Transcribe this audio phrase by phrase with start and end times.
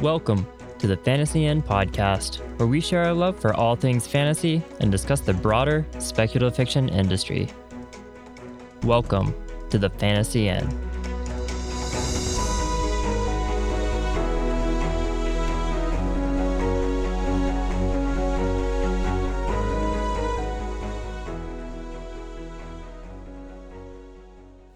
[0.00, 0.46] Welcome
[0.78, 4.90] to the Fantasy Inn podcast, where we share our love for all things fantasy and
[4.90, 7.50] discuss the broader speculative fiction industry.
[8.82, 9.34] Welcome
[9.68, 10.66] to the Fantasy Inn.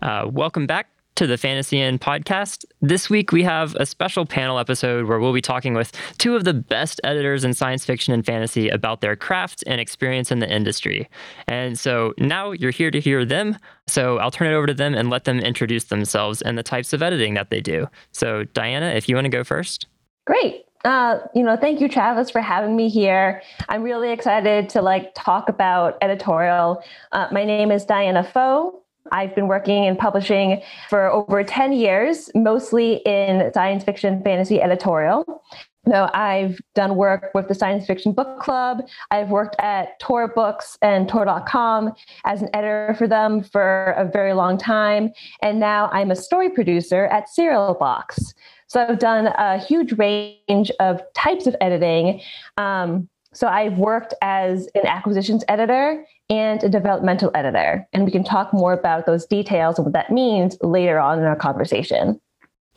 [0.02, 0.93] Uh, welcome back
[1.24, 2.66] to the Fantasy Inn podcast.
[2.82, 6.44] This week we have a special panel episode where we'll be talking with two of
[6.44, 10.54] the best editors in science fiction and fantasy about their craft and experience in the
[10.54, 11.08] industry.
[11.48, 13.56] And so now you're here to hear them.
[13.86, 16.92] So I'll turn it over to them and let them introduce themselves and the types
[16.92, 17.86] of editing that they do.
[18.12, 19.86] So Diana, if you want to go first.
[20.26, 20.66] Great.
[20.84, 23.40] Uh, you know, thank you, Travis, for having me here.
[23.70, 26.84] I'm really excited to like talk about editorial.
[27.12, 28.83] Uh, my name is Diana Pho.
[29.12, 35.42] I've been working in publishing for over 10 years, mostly in science fiction fantasy editorial.
[35.86, 38.86] No, I've done work with the Science Fiction Book Club.
[39.10, 41.92] I've worked at Tor Books and Tor.com
[42.24, 45.12] as an editor for them for a very long time.
[45.42, 48.32] And now I'm a story producer at Serial Box.
[48.66, 52.22] So I've done a huge range of types of editing.
[52.56, 57.86] Um, so I've worked as an acquisitions editor and a developmental editor.
[57.92, 61.24] And we can talk more about those details and what that means later on in
[61.24, 62.20] our conversation.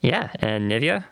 [0.01, 0.31] Yeah.
[0.39, 1.05] And Nivia?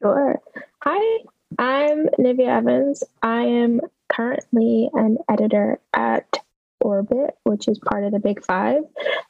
[0.00, 0.40] Sure.
[0.82, 1.24] Hi,
[1.58, 3.04] I'm Nivia Evans.
[3.22, 3.80] I am
[4.12, 6.38] currently an editor at
[6.80, 8.82] Orbit, which is part of the Big Five.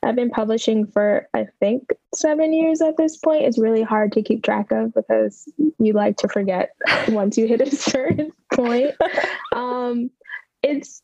[0.03, 3.45] I've been publishing for, I think, seven years at this point.
[3.45, 6.75] It's really hard to keep track of because you like to forget
[7.09, 8.95] once you hit a certain point.
[9.53, 10.11] Um,
[10.63, 11.03] it's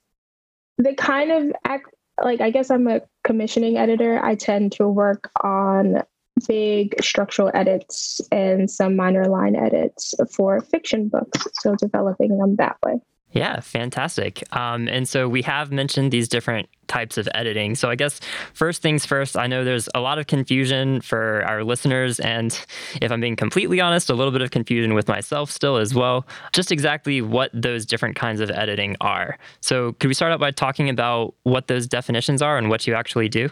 [0.80, 4.22] the kind of act, like, I guess I'm a commissioning editor.
[4.24, 6.02] I tend to work on
[6.46, 11.46] big structural edits and some minor line edits for fiction books.
[11.60, 12.94] So developing them that way.
[13.32, 14.42] Yeah, fantastic.
[14.56, 17.76] Um, and so we have mentioned these different types of editing.
[17.76, 18.20] So I guess
[18.52, 22.18] first things first, I know there's a lot of confusion for our listeners.
[22.18, 22.58] And
[23.00, 26.26] if I'm being completely honest, a little bit of confusion with myself still as well,
[26.52, 29.38] just exactly what those different kinds of editing are.
[29.60, 32.94] So could we start out by talking about what those definitions are and what you
[32.94, 33.48] actually do?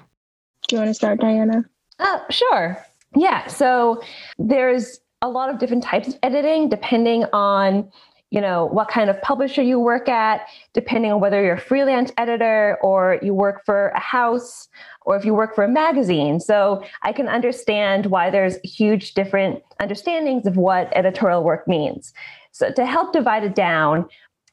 [0.67, 1.65] Do you want to start, Diana?
[2.01, 2.85] Uh, sure.
[3.15, 3.47] Yeah.
[3.47, 4.03] So
[4.39, 7.91] there's a lot of different types of editing depending on
[8.31, 12.13] you know what kind of publisher you work at depending on whether you're a freelance
[12.19, 14.69] editor or you work for a house
[15.07, 19.63] or if you work for a magazine so i can understand why there's huge different
[19.81, 22.13] understandings of what editorial work means
[22.53, 24.07] so to help divide it down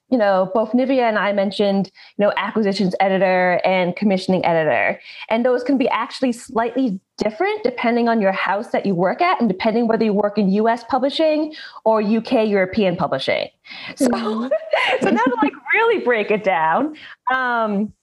[0.10, 5.00] you know, both nivia and I mentioned, you know, acquisitions editor and commissioning editor.
[5.30, 9.40] And those can be actually slightly different depending on your house that you work at
[9.40, 11.54] and depending whether you work in US publishing
[11.84, 13.48] or UK European publishing.
[13.96, 14.48] So, mm-hmm.
[15.02, 16.96] so now to like really break it down,
[17.34, 17.94] um,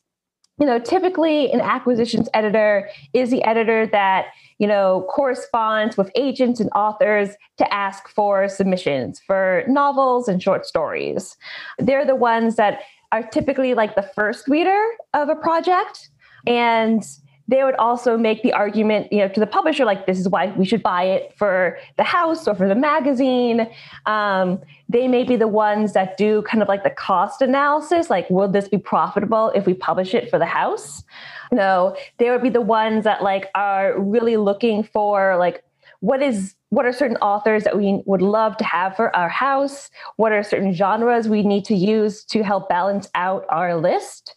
[0.59, 4.27] you know, typically an acquisitions editor is the editor that
[4.63, 10.65] you know, corresponds with agents and authors to ask for submissions for novels and short
[10.67, 11.37] stories.
[11.81, 14.81] They're the ones that are typically like the first reader
[15.15, 16.11] of a project.
[16.47, 17.03] And
[17.49, 20.53] they would also make the argument, you know, to the publisher, like this is why
[20.57, 23.69] we should buy it for the house or for the magazine.
[24.07, 28.29] Um, they may be the ones that do kind of like the cost analysis, like
[28.31, 31.03] will this be profitable if we publish it for the house?
[31.51, 35.65] No, they would be the ones that like are really looking for like
[36.01, 39.91] what is what are certain authors that we would love to have for our house?
[40.17, 44.35] What are certain genres we need to use to help balance out our list?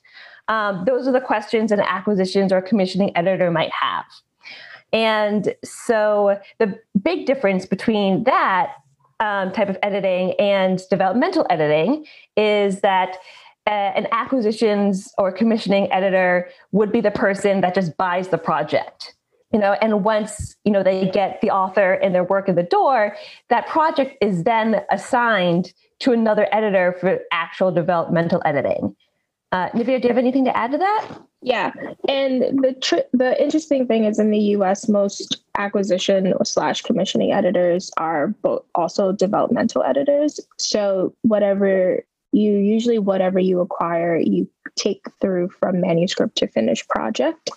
[0.48, 4.06] Um, those are the questions an acquisitions or commissioning editor might have.
[4.94, 8.74] And so the big difference between that
[9.20, 12.06] um, type of editing and developmental editing
[12.38, 13.18] is that
[13.68, 19.16] uh, an acquisitions or commissioning editor would be the person that just buys the project
[19.52, 22.64] you know and once you know they get the author and their work in the
[22.64, 23.16] door
[23.50, 28.96] that project is then assigned to another editor for actual developmental editing
[29.56, 31.08] uh, do you have anything to add to that?
[31.42, 31.72] Yeah,
[32.10, 37.90] and the tr- the interesting thing is in the U.S., most acquisition slash commissioning editors
[37.98, 40.42] are both also developmental editors.
[40.58, 42.04] So whatever
[42.34, 47.50] you usually whatever you acquire, you take through from manuscript to finished project.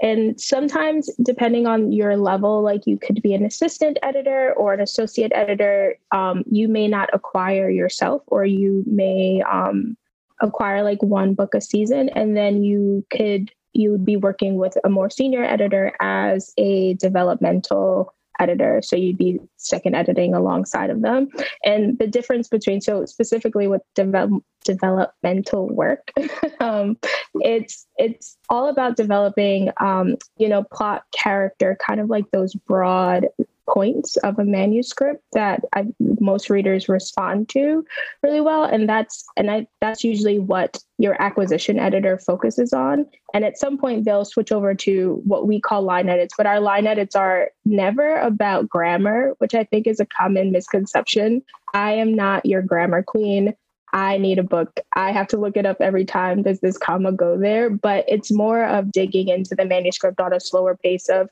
[0.00, 4.80] And sometimes, depending on your level, like you could be an assistant editor or an
[4.80, 9.96] associate editor, um, you may not acquire yourself, or you may um,
[10.44, 14.76] acquire like one book a season and then you could you would be working with
[14.84, 18.80] a more senior editor as a developmental editor.
[18.82, 21.28] So you'd be second editing alongside of them.
[21.64, 26.10] And the difference between, so specifically with develop, developmental work,
[26.60, 26.96] um,
[27.36, 33.26] it's it's all about developing, um, you know, plot, character, kind of like those broad
[33.68, 35.86] points of a manuscript that I,
[36.20, 37.84] most readers respond to
[38.22, 38.64] really well.
[38.64, 43.06] And that's and I, that's usually what your acquisition editor focuses on.
[43.32, 46.60] And at some point they'll switch over to what we call line edits but our
[46.60, 51.42] line edits are never about grammar which i think is a common misconception.
[51.72, 53.54] I am not your grammar queen
[53.92, 54.80] I need a book.
[54.94, 56.42] I have to look it up every time.
[56.42, 57.70] Does this comma go there?
[57.70, 61.28] But it's more of digging into the manuscript on a slower pace of,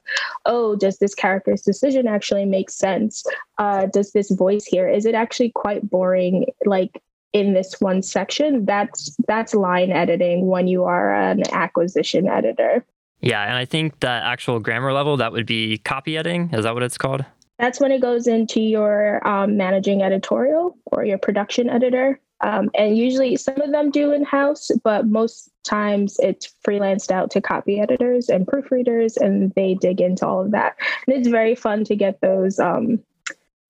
[0.46, 3.24] oh, does this character's decision actually make sense?
[3.58, 6.46] Uh, does this voice here, is it actually quite boring?
[6.64, 7.02] Like
[7.32, 12.84] in this one section, that's that's line editing when you are an acquisition editor.
[13.20, 16.50] Yeah, and I think that actual grammar level, that would be copy editing.
[16.52, 17.24] Is that what it's called?
[17.58, 22.18] That's when it goes into your um, managing editorial or your production editor.
[22.42, 27.30] Um, and usually some of them do in house, but most times it's freelanced out
[27.30, 30.76] to copy editors and proofreaders, and they dig into all of that.
[31.06, 32.98] And it's very fun to get those um,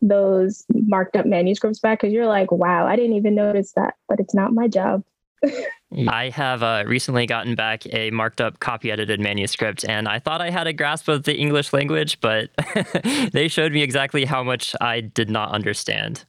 [0.00, 4.18] those marked up manuscripts back because you're like, wow, I didn't even notice that, but
[4.20, 5.04] it's not my job.
[6.08, 10.40] I have uh, recently gotten back a marked up copy edited manuscript, and I thought
[10.40, 12.50] I had a grasp of the English language, but
[13.32, 16.24] they showed me exactly how much I did not understand.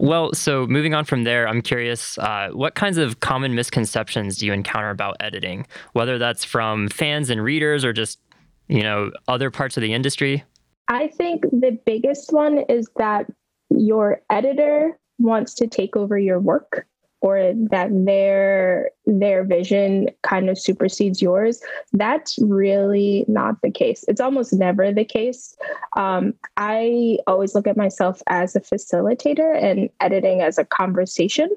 [0.00, 4.46] Well, so moving on from there, I'm curious uh, what kinds of common misconceptions do
[4.46, 8.18] you encounter about editing, whether that's from fans and readers or just,
[8.66, 10.42] you know, other parts of the industry?
[10.88, 13.26] I think the biggest one is that
[13.68, 16.86] your editor wants to take over your work
[17.20, 21.60] or that their their vision kind of supersedes yours
[21.92, 24.04] that's really not the case.
[24.08, 25.56] It's almost never the case.
[25.96, 31.50] Um, i always look at myself as a facilitator and editing as a conversation.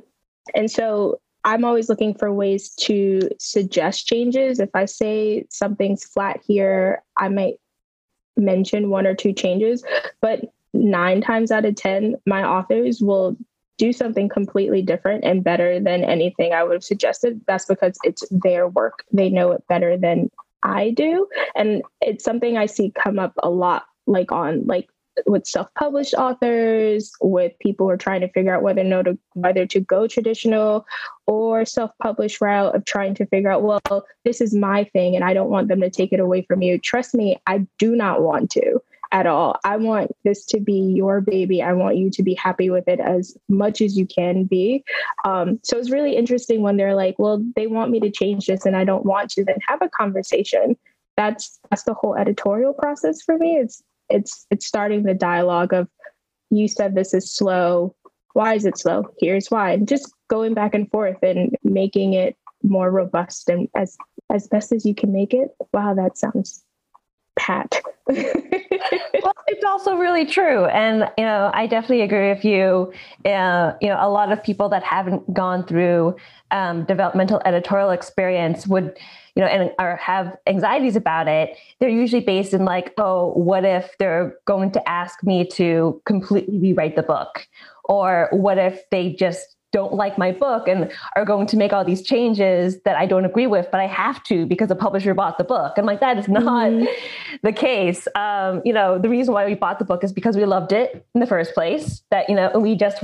[0.56, 4.60] And so i'm always looking for ways to suggest changes.
[4.60, 7.56] If i say something's flat here i might
[8.36, 9.83] mention one or two changes
[10.19, 10.42] but
[10.74, 13.38] nine times out of ten my authors will
[13.77, 18.23] do something completely different and better than anything I would have suggested, that's because it's
[18.29, 19.03] their work.
[19.11, 20.29] They know it better than
[20.63, 21.27] I do.
[21.55, 24.89] And it's something I see come up a lot, like on like
[25.27, 29.17] with self-published authors, with people who are trying to figure out whether or no to
[29.33, 30.85] whether to go traditional
[31.27, 35.33] or self-published route of trying to figure out, well, this is my thing and I
[35.33, 36.79] don't want them to take it away from you.
[36.79, 38.81] Trust me, I do not want to
[39.13, 39.60] at all.
[39.63, 41.62] I want this to be your baby.
[41.62, 44.83] I want you to be happy with it as much as you can be.
[45.24, 48.65] Um, so it's really interesting when they're like, well, they want me to change this
[48.65, 50.75] and I don't want to, then have a conversation.
[51.15, 53.57] That's that's the whole editorial process for me.
[53.57, 55.88] It's it's it's starting the dialogue of
[56.50, 57.95] you said this is slow.
[58.33, 59.04] Why is it slow?
[59.19, 59.74] Here's why.
[59.74, 63.95] And just going back and forth and making it more robust and as
[64.31, 65.50] as best as you can make it.
[65.71, 66.63] Wow, that sounds
[67.35, 67.81] pat.
[68.07, 72.94] well, it's also really true, and you know, I definitely agree with you.
[73.25, 76.15] Uh, you know, a lot of people that haven't gone through
[76.51, 78.97] um, developmental editorial experience would,
[79.35, 81.57] you know, and or have anxieties about it.
[81.80, 86.60] They're usually based in like, oh, what if they're going to ask me to completely
[86.60, 87.48] rewrite the book,
[87.86, 91.84] or what if they just don't like my book and are going to make all
[91.84, 95.39] these changes that I don't agree with, but I have to because the publisher bought
[95.39, 95.74] the book.
[95.77, 96.86] I'm like, that is not mm-hmm.
[97.42, 98.08] the case.
[98.15, 101.06] Um, you know, the reason why we bought the book is because we loved it
[101.15, 102.03] in the first place.
[102.12, 103.03] That, you know, we just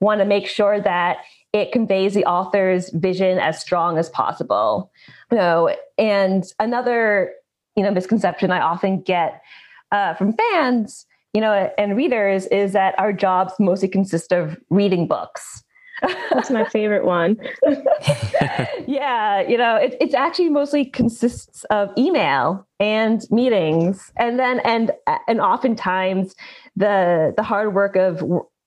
[0.00, 1.18] want to make sure that
[1.52, 4.90] it conveys the author's vision as strong as possible.
[5.30, 7.32] You know, and another,
[7.76, 9.42] you know, misconception I often get
[9.92, 11.04] uh, from fans,
[11.34, 15.62] you know, and readers is that our jobs mostly consist of reading books
[16.02, 17.36] that's my favorite one.
[18.86, 24.92] yeah, you know, it, it's actually mostly consists of email and meetings, and then and
[25.28, 26.34] and oftentimes
[26.76, 28.22] the the hard work of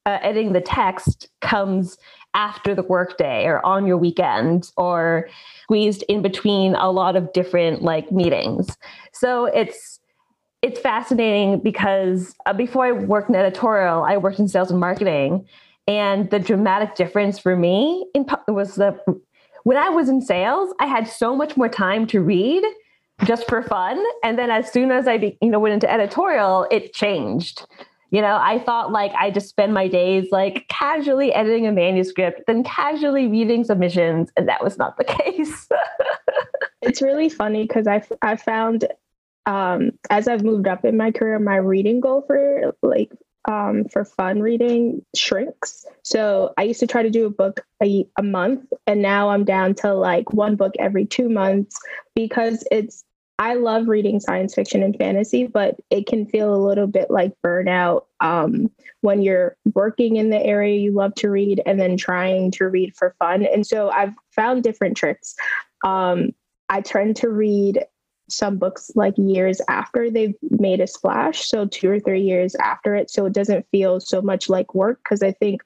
[0.06, 1.98] uh, editing the text comes
[2.34, 5.28] after the workday or on your weekend or
[5.64, 8.78] squeezed in between a lot of different like meetings.
[9.14, 10.00] So it's
[10.62, 15.48] it's fascinating because uh, before I worked in editorial, I worked in sales and marketing
[15.90, 18.98] and the dramatic difference for me in, was the
[19.64, 22.64] when I was in sales, I had so much more time to read
[23.26, 24.02] just for fun.
[24.24, 27.66] And then as soon as I be, you know went into editorial, it changed.
[28.12, 32.44] You know, I thought like I just spend my days like casually editing a manuscript,
[32.46, 35.68] then casually reading submissions, and that was not the case.
[36.84, 38.88] it's really funny because I I found
[39.48, 43.12] um, as I've moved up in my career, my reading goal for like
[43.46, 45.86] um, for fun reading shrinks.
[46.04, 49.46] So I used to try to do a book a, a month, and now I'm
[49.46, 51.78] down to like one book every two months
[52.16, 53.04] because it's
[53.40, 57.32] I love reading science fiction and fantasy, but it can feel a little bit like
[57.42, 58.70] burnout um,
[59.00, 62.98] when you're working in the area you love to read and then trying to read
[62.98, 63.46] for fun.
[63.46, 65.36] And so I've found different tricks.
[65.86, 66.32] Um,
[66.68, 67.86] I tend to read
[68.32, 71.48] some books like years after they've made a splash.
[71.48, 73.10] So, two or three years after it.
[73.10, 75.62] So, it doesn't feel so much like work because I think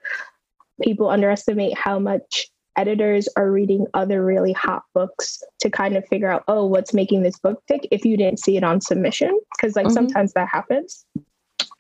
[0.82, 6.32] people underestimate how much editors are reading other really hot books to kind of figure
[6.32, 9.40] out, oh, what's making this book tick if you didn't see it on submission.
[9.56, 9.94] Because, like, mm-hmm.
[9.94, 11.06] sometimes that happens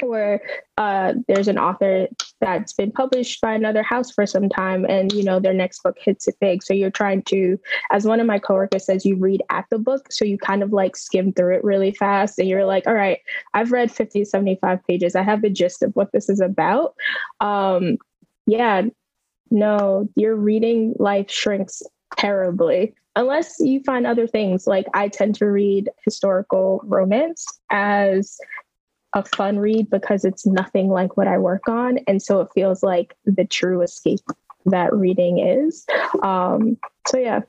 [0.02, 0.42] where
[0.78, 2.08] uh, there's an author
[2.44, 5.98] that's been published by another house for some time and you know their next book
[6.00, 6.62] hits it big.
[6.62, 7.58] So you're trying to
[7.92, 10.74] as one of my coworkers says you read at the book so you kind of
[10.74, 13.20] like skim through it really fast and you're like all right
[13.54, 15.16] i've read 50 75 pages.
[15.16, 16.96] I have the gist of what this is about.
[17.40, 17.98] Um
[18.46, 18.84] yeah
[19.50, 21.82] no your reading life shrinks
[22.18, 24.68] terribly unless you find other things.
[24.68, 28.38] Like i tend to read historical romance as
[29.14, 32.00] a fun read because it's nothing like what I work on.
[32.08, 34.22] And so it feels like the true escape
[34.66, 35.86] that reading is.
[36.24, 36.78] Um,
[37.08, 37.42] so, yeah.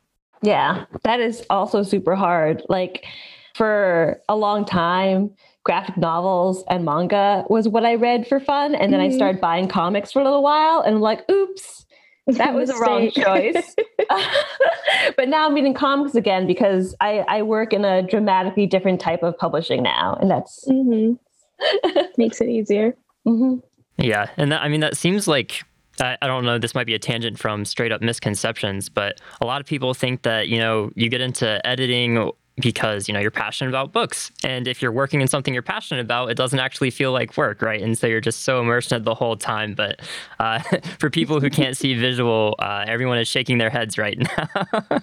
[0.43, 2.63] Yeah, that is also super hard.
[2.69, 3.07] Like
[3.55, 5.31] for a long time,
[5.65, 8.75] graphic novels and manga was what I read for fun.
[8.75, 9.15] And then mm-hmm.
[9.15, 11.87] I started buying comics for a little while and I'm like, oops,
[12.27, 13.75] that was a wrong choice.
[15.17, 19.23] but now I'm reading comics again because I, I work in a dramatically different type
[19.23, 20.19] of publishing now.
[20.21, 21.15] And that's mm-hmm.
[22.17, 22.97] Makes it easier.
[23.27, 23.59] Mm-hmm.
[23.99, 24.29] Yeah.
[24.37, 25.63] And that, I mean, that seems like
[26.01, 29.61] I, don't know, this might be a tangent from straight up misconceptions, but a lot
[29.61, 33.71] of people think that, you know, you get into editing because, you know, you're passionate
[33.71, 34.31] about books.
[34.43, 37.63] And if you're working in something you're passionate about, it doesn't actually feel like work,
[37.63, 37.83] right?
[37.83, 39.75] And so you're just so immersed in it the whole time.
[39.75, 40.01] But
[40.39, 40.59] uh,
[40.99, 45.01] for people who can't see visual, uh, everyone is shaking their heads right now.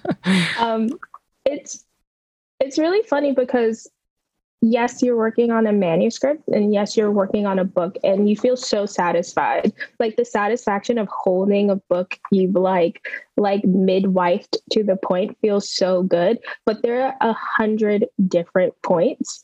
[0.60, 0.90] um,
[1.46, 1.86] it's
[2.60, 3.90] it's really funny because
[4.62, 8.36] yes, you're working on a manuscript and yes, you're working on a book and you
[8.36, 9.74] feel so satisfied.
[10.00, 13.06] Like the satisfaction of holding a book you've like
[13.38, 16.40] like midwifed to the point feels so good.
[16.66, 19.44] But there are a hundred different points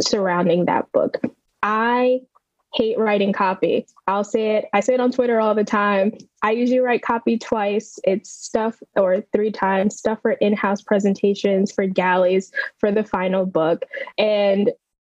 [0.00, 1.20] surrounding that book.
[1.62, 2.20] I
[2.74, 3.86] hate writing copy.
[4.08, 4.66] I'll say it.
[4.72, 6.12] I say it on Twitter all the time.
[6.42, 7.98] I usually write copy twice.
[8.04, 13.84] It's stuff or three times, stuff for in-house presentations, for galleys, for the final book.
[14.18, 14.72] And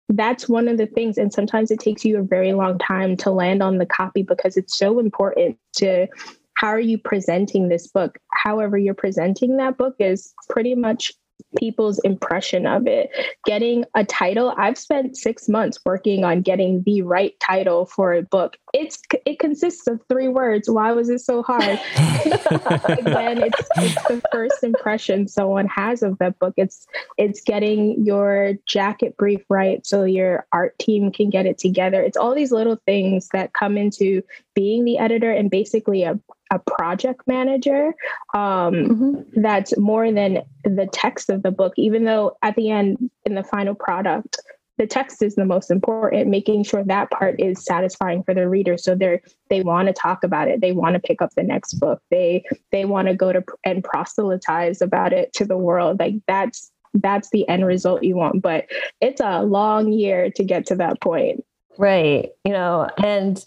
[0.09, 1.19] that's one of the things.
[1.19, 4.57] And sometimes it takes you a very long time to land on the copy because
[4.57, 6.07] it's so important to
[6.55, 8.19] how are you presenting this book?
[8.33, 11.13] However, you're presenting that book is pretty much
[11.59, 13.11] people's impression of it.
[13.45, 18.23] Getting a title, I've spent six months working on getting the right title for a
[18.23, 18.57] book.
[18.73, 20.71] It's it consists of three words.
[20.71, 21.63] Why was it so hard?
[21.97, 26.55] Again, it's it's the first impression someone has of that book.
[26.57, 26.87] It's
[27.19, 32.03] it's getting your jacket brief right so your art team can get it together.
[32.03, 34.23] It's all these little things that come into
[34.55, 36.19] being the editor and basically a
[36.51, 37.95] a project manager
[38.35, 39.41] um, mm-hmm.
[39.41, 43.45] that's more than the text of the book, even though at the end, in the
[43.45, 44.41] final product,
[44.81, 48.79] the text is the most important making sure that part is satisfying for the reader.
[48.79, 51.75] So they're they want to talk about it they want to pick up the next
[51.75, 56.01] book they they want to go to and proselytize about it to the world.
[56.01, 58.65] Like that's that's the end result you want but
[59.03, 61.45] it's a long year to get to that point.
[61.77, 63.45] Right you know and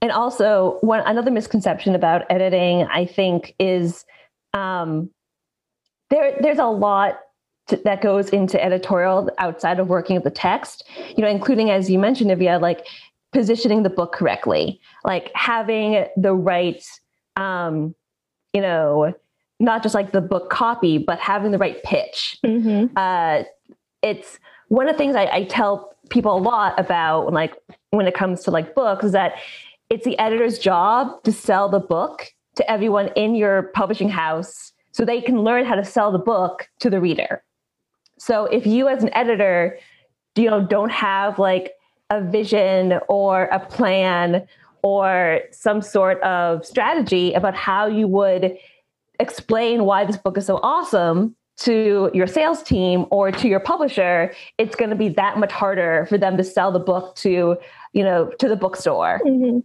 [0.00, 4.04] and also, one another misconception about editing, I think, is
[4.54, 5.10] um,
[6.10, 6.36] there.
[6.40, 7.18] There's a lot
[7.68, 10.84] to, that goes into editorial outside of working with the text.
[11.16, 12.86] You know, including as you mentioned, Nivia, like
[13.32, 16.82] positioning the book correctly, like having the right,
[17.36, 17.94] um,
[18.54, 19.12] you know,
[19.60, 22.38] not just like the book copy, but having the right pitch.
[22.46, 22.96] Mm-hmm.
[22.96, 23.42] Uh,
[24.02, 24.38] it's
[24.68, 27.54] one of the things I, I tell people a lot about, like
[27.90, 29.34] when it comes to like books, is that
[29.90, 32.26] it's the editor's job to sell the book
[32.56, 36.68] to everyone in your publishing house so they can learn how to sell the book
[36.80, 37.42] to the reader.
[38.18, 39.78] So if you as an editor,
[40.36, 41.72] you know, don't have like
[42.10, 44.46] a vision or a plan
[44.82, 48.56] or some sort of strategy about how you would
[49.20, 54.32] explain why this book is so awesome to your sales team or to your publisher,
[54.58, 57.56] it's going to be that much harder for them to sell the book to,
[57.92, 59.20] you know, to the bookstore.
[59.26, 59.58] Mm-hmm.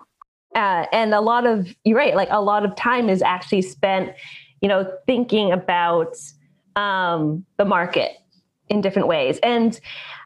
[0.55, 4.13] Uh, and a lot of you're right like a lot of time is actually spent
[4.61, 6.15] you know thinking about
[6.75, 8.11] um, the market
[8.69, 9.79] in different ways and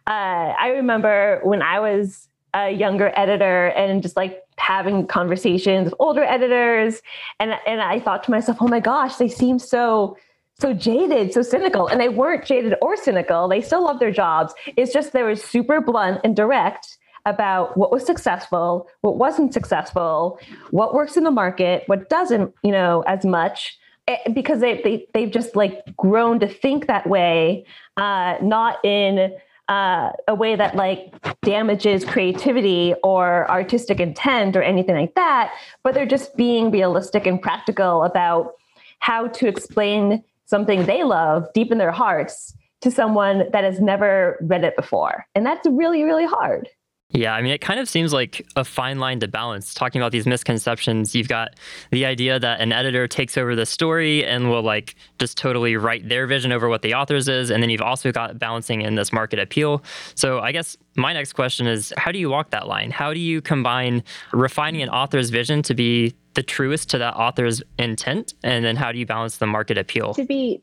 [0.07, 5.93] uh, I remember when I was a younger editor and just like having conversations with
[5.99, 7.01] older editors,
[7.39, 10.17] and and I thought to myself, oh my gosh, they seem so
[10.59, 13.47] so jaded, so cynical, and they weren't jaded or cynical.
[13.47, 14.53] They still love their jobs.
[14.77, 20.39] It's just they were super blunt and direct about what was successful, what wasn't successful,
[20.71, 25.05] what works in the market, what doesn't, you know, as much eh, because they, they
[25.13, 27.65] they've just like grown to think that way,
[27.97, 29.33] uh, not in
[29.67, 35.53] uh, a way that like damages creativity or artistic intent or anything like that,
[35.83, 38.53] but they're just being realistic and practical about
[38.99, 44.37] how to explain something they love deep in their hearts to someone that has never
[44.41, 45.25] read it before.
[45.35, 46.69] And that's really, really hard.
[47.11, 49.73] Yeah, I mean, it kind of seems like a fine line to balance.
[49.73, 51.55] Talking about these misconceptions, you've got
[51.89, 56.09] the idea that an editor takes over the story and will like just totally write
[56.09, 59.13] their vision over what the author's is, and then you've also got balancing in this
[59.13, 59.81] market appeal.
[60.15, 62.91] So I guess my next question is, how do you walk that line?
[62.91, 67.63] How do you combine refining an author's vision to be the truest to that author's
[67.79, 70.13] intent, and then how do you balance the market appeal?
[70.15, 70.61] To be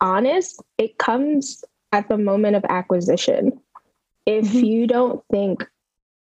[0.00, 3.60] honest, it comes at the moment of acquisition.
[4.24, 4.64] If mm-hmm.
[4.64, 5.66] you don't think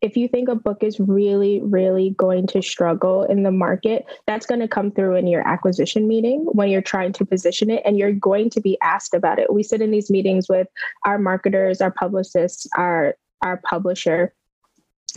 [0.04, 4.44] if you think a book is really, really going to struggle in the market, that's
[4.44, 7.98] going to come through in your acquisition meeting when you're trying to position it and
[7.98, 9.50] you're going to be asked about it.
[9.50, 10.68] We sit in these meetings with
[11.06, 14.34] our marketers, our publicists, our our publisher,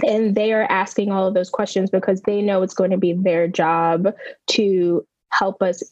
[0.06, 3.12] and they are asking all of those questions because they know it's going to be
[3.12, 4.14] their job
[4.52, 5.84] to help us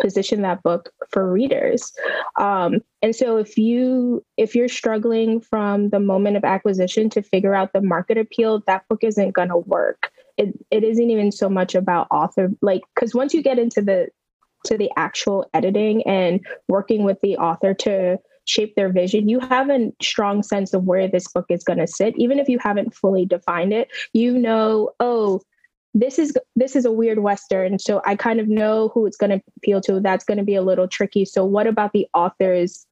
[0.00, 1.92] position that book for readers.
[2.36, 7.54] Um, and so if you if you're struggling from the moment of acquisition to figure
[7.54, 10.10] out the market appeal that book isn't going to work.
[10.36, 14.08] It, it isn't even so much about author like because once you get into the
[14.64, 19.70] to the actual editing and working with the author to shape their vision you have
[19.70, 22.14] a strong sense of where this book is going to sit.
[22.18, 25.40] Even if you haven't fully defined it you know oh
[25.94, 29.30] this is this is a weird western so i kind of know who it's going
[29.30, 30.00] to appeal to.
[30.00, 31.24] That's going to be a little tricky.
[31.24, 32.86] So what about the author's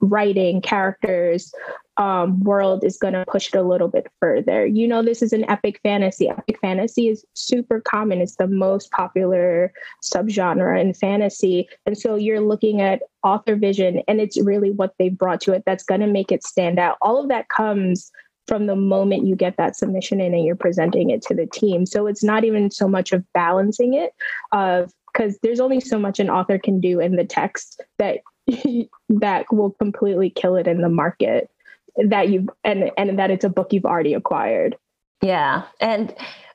[0.00, 1.52] writing characters
[1.96, 4.66] um, world is going to push it a little bit further?
[4.66, 6.28] You know this is an epic fantasy.
[6.28, 8.20] Epic fantasy is super common.
[8.20, 11.68] It's the most popular subgenre in fantasy.
[11.86, 15.62] And so you're looking at author vision and it's really what they've brought to it
[15.66, 16.96] that's going to make it stand out.
[17.02, 18.10] All of that comes
[18.46, 21.86] from the moment you get that submission in and you're presenting it to the team.
[21.86, 24.12] So it's not even so much of balancing it
[24.52, 28.18] of because there's only so much an author can do in the text that
[29.08, 31.50] that will completely kill it in the market
[31.96, 34.76] that you and and that it's a book you've already acquired.
[35.22, 35.62] Yeah.
[35.80, 36.14] And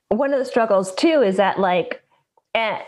[0.10, 2.02] one of the struggles too is that like
[2.54, 2.82] and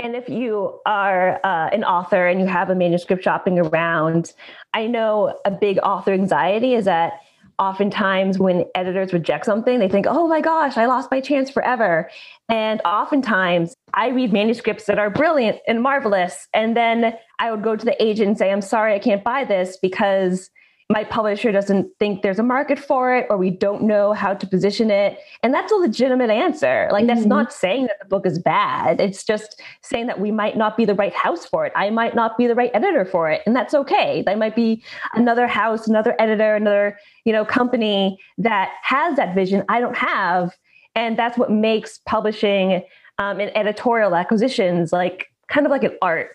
[0.00, 4.32] and if you are uh, an author and you have a manuscript shopping around,
[4.72, 7.14] I know a big author anxiety is that
[7.58, 12.10] oftentimes when editors reject something, they think, oh my gosh, I lost my chance forever.
[12.48, 16.46] And oftentimes I read manuscripts that are brilliant and marvelous.
[16.54, 19.44] And then I would go to the agent and say, I'm sorry, I can't buy
[19.44, 20.50] this because
[20.90, 24.46] my publisher doesn't think there's a market for it or we don't know how to
[24.46, 25.18] position it.
[25.42, 26.88] And that's a legitimate answer.
[26.90, 27.28] Like that's mm-hmm.
[27.28, 28.98] not saying that the book is bad.
[28.98, 31.72] It's just saying that we might not be the right house for it.
[31.76, 34.22] I might not be the right editor for it and that's okay.
[34.24, 34.82] There might be
[35.14, 40.56] another house another editor another you know company that has that vision i don't have.
[40.94, 42.82] And that's what makes publishing
[43.18, 46.30] um, and editorial acquisitions like kind of like an art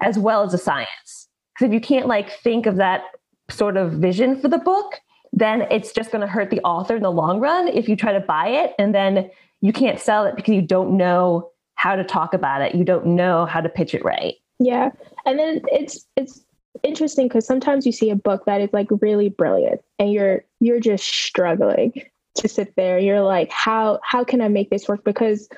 [0.00, 1.28] as well as a science.
[1.54, 3.02] Because if you can't like think of that
[3.50, 5.00] sort of vision for the book,
[5.32, 8.12] then it's just going to hurt the author in the long run if you try
[8.12, 9.30] to buy it and then
[9.60, 12.74] you can't sell it because you don't know how to talk about it.
[12.74, 14.34] You don't know how to pitch it right.
[14.58, 14.90] Yeah.
[15.24, 16.40] And then it's it's
[16.82, 20.80] interesting because sometimes you see a book that is like really brilliant and you're you're
[20.80, 21.92] just struggling
[22.36, 22.98] to sit there.
[22.98, 25.04] You're like, how how can I make this work?
[25.04, 25.48] Because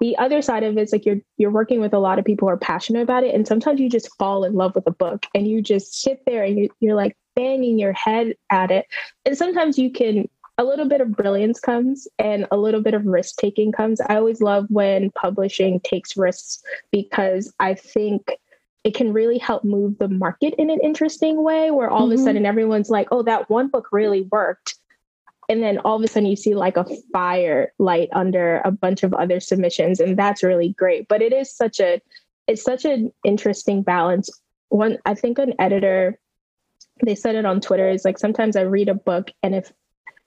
[0.00, 2.48] the other side of it is like you're you're working with a lot of people
[2.48, 5.26] who are passionate about it and sometimes you just fall in love with a book
[5.32, 8.86] and you just sit there and you, you're like banging your head at it.
[9.24, 13.06] And sometimes you can, a little bit of brilliance comes and a little bit of
[13.06, 14.00] risk taking comes.
[14.00, 18.30] I always love when publishing takes risks because I think
[18.84, 22.06] it can really help move the market in an interesting way where all mm-hmm.
[22.06, 22.24] of a mm-hmm.
[22.24, 24.74] sudden everyone's like, oh, that one book really worked.
[25.48, 29.02] And then all of a sudden you see like a fire light under a bunch
[29.02, 30.00] of other submissions.
[30.00, 31.08] And that's really great.
[31.08, 32.00] But it is such a,
[32.46, 34.30] it's such an interesting balance.
[34.68, 36.18] One, I think an editor
[37.02, 39.72] they said it on Twitter is like sometimes I read a book and if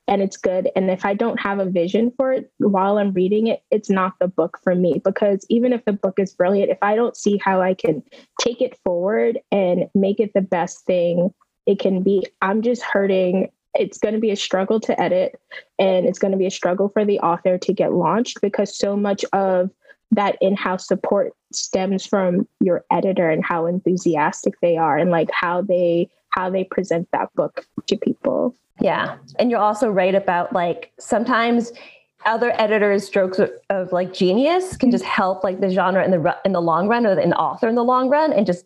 [0.08, 3.48] and it's good and if I don't have a vision for it while I'm reading
[3.48, 5.02] it it's not the book for me.
[5.04, 8.04] Because even if the book is brilliant if I don't see how I can
[8.40, 11.34] take it forward and make it the best thing
[11.66, 13.50] it can be I'm just hurting.
[13.74, 15.40] It's going to be a struggle to edit
[15.80, 18.96] and it's going to be a struggle for the author to get launched because so
[18.96, 19.70] much of
[20.12, 25.62] that in-house support stems from your editor and how enthusiastic they are and like how
[25.62, 28.56] they how they present that book to people.
[28.82, 29.16] Yeah.
[29.40, 31.72] And you're also right about like sometimes
[32.26, 36.38] other editors strokes of, of, like genius can just help like the genre in the
[36.44, 38.66] in the long run or an author in the long run and just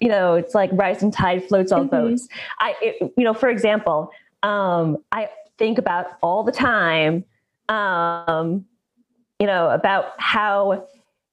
[0.00, 2.08] you know it's like rising tide floats all mm-hmm.
[2.10, 2.28] boats.
[2.58, 4.10] I it, you know for example
[4.42, 7.24] um i think about all the time
[7.68, 8.64] um
[9.40, 10.86] you know about how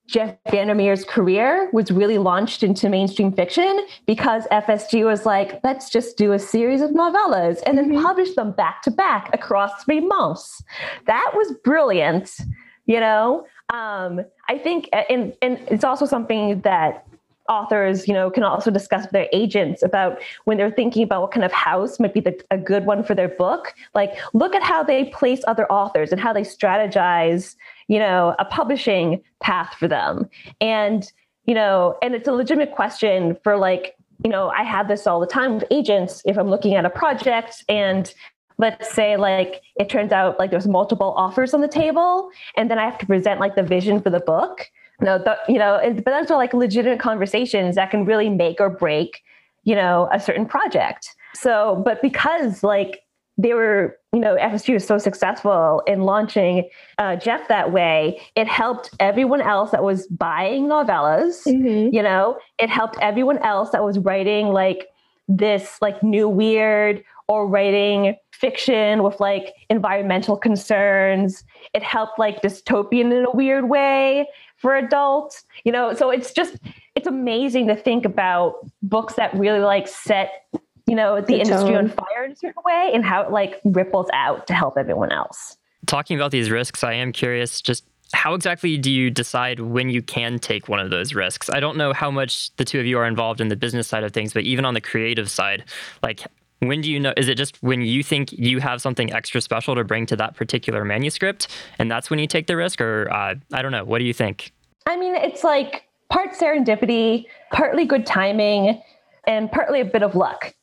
[0.07, 6.17] Jeff Vandermeer's career was really launched into mainstream fiction because FSG was like, let's just
[6.17, 8.03] do a series of novellas and then mm-hmm.
[8.03, 10.63] publish them back to back across three months.
[11.07, 12.37] That was brilliant,
[12.85, 13.45] you know.
[13.73, 17.05] Um, I think, and and it's also something that
[17.49, 21.31] authors, you know, can also discuss with their agents about when they're thinking about what
[21.31, 23.73] kind of house might be the, a good one for their book.
[23.93, 27.55] Like, look at how they place other authors and how they strategize,
[27.87, 30.29] you know, a publishing path for them.
[30.61, 31.11] And,
[31.45, 35.19] you know, and it's a legitimate question for like, you know, I have this all
[35.19, 38.13] the time with agents if I'm looking at a project and
[38.57, 42.79] let's say like it turns out like there's multiple offers on the table and then
[42.79, 44.69] I have to present like the vision for the book
[45.01, 48.59] no, the, you know, it, but those are like legitimate conversations that can really make
[48.59, 49.23] or break,
[49.63, 51.15] you know, a certain project.
[51.35, 53.01] So, but because like
[53.37, 58.47] they were, you know, FSG was so successful in launching uh, Jeff that way, it
[58.47, 61.45] helped everyone else that was buying novellas.
[61.45, 61.93] Mm-hmm.
[61.93, 64.87] You know, it helped everyone else that was writing like
[65.27, 71.43] this like new weird or writing fiction with like environmental concerns.
[71.73, 76.57] It helped like dystopian in a weird way for adults you know so it's just
[76.95, 80.45] it's amazing to think about books that really like set
[80.87, 81.85] you know the, the industry tone.
[81.85, 85.11] on fire in a certain way and how it like ripples out to help everyone
[85.11, 89.89] else talking about these risks i am curious just how exactly do you decide when
[89.89, 91.49] you can take one of those risks?
[91.49, 94.03] I don't know how much the two of you are involved in the business side
[94.03, 95.65] of things, but even on the creative side,
[96.01, 96.21] like
[96.59, 99.75] when do you know is it just when you think you have something extra special
[99.75, 101.47] to bring to that particular manuscript
[101.79, 104.13] and that's when you take the risk or uh, i don't know what do you
[104.13, 104.51] think?
[104.85, 108.81] I mean it's like part serendipity partly good timing
[109.27, 110.53] and partly a bit of luck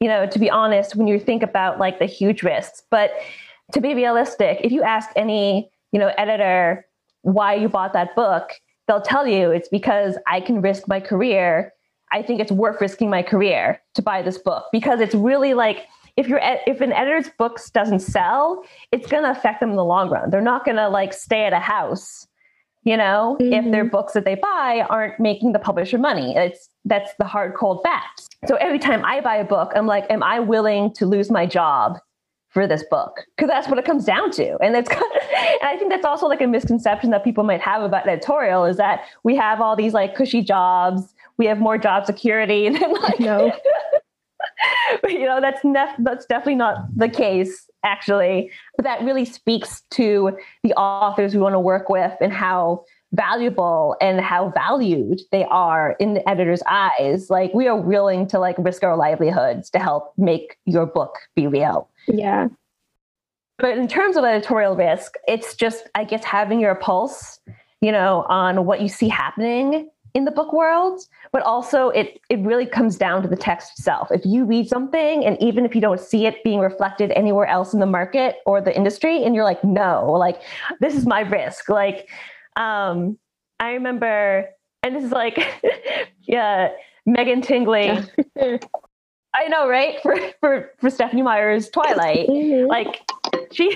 [0.00, 2.82] you know to be honest when you think about like the huge risks.
[2.90, 3.12] But
[3.72, 6.86] to be realistic if you ask any you know editor
[7.22, 8.50] why you bought that book
[8.86, 11.72] they'll tell you it's because i can risk my career
[12.12, 15.86] I think it's worth risking my career to buy this book because it's really like
[16.16, 19.84] if you're if an editor's books doesn't sell, it's going to affect them in the
[19.84, 20.30] long run.
[20.30, 22.26] They're not going to like stay at a house,
[22.82, 23.52] you know, mm-hmm.
[23.52, 26.34] if their books that they buy aren't making the publisher money.
[26.34, 28.34] It's that's the hard cold fact.
[28.46, 31.46] So every time I buy a book, I'm like, am I willing to lose my
[31.46, 31.98] job
[32.48, 33.24] for this book?
[33.36, 34.56] Because that's what it comes down to.
[34.58, 37.60] And it's kind of, and I think that's also like a misconception that people might
[37.60, 41.78] have about editorial is that we have all these like cushy jobs we have more
[41.78, 43.52] job security than like no.
[45.02, 48.50] but you know that's nef- that's definitely not the case actually.
[48.76, 53.96] But that really speaks to the authors we want to work with and how valuable
[54.00, 57.30] and how valued they are in the editor's eyes.
[57.30, 61.46] Like we are willing to like risk our livelihoods to help make your book be
[61.46, 61.88] real.
[62.06, 62.48] Yeah.
[63.58, 67.40] But in terms of editorial risk it's just i guess having your pulse
[67.80, 71.00] you know on what you see happening in the book world,
[71.32, 74.08] but also it it really comes down to the text itself.
[74.10, 77.72] If you read something and even if you don't see it being reflected anywhere else
[77.72, 80.42] in the market or the industry, and you're like, no, like
[80.80, 81.68] this is my risk.
[81.68, 82.10] Like,
[82.56, 83.16] um,
[83.60, 84.48] I remember,
[84.82, 85.38] and this is like,
[86.22, 86.70] yeah,
[87.06, 87.90] Megan Tingley.
[89.34, 90.00] I know, right?
[90.02, 92.66] For for for Stephenie Meyer's Twilight, mm-hmm.
[92.66, 93.02] like
[93.52, 93.70] she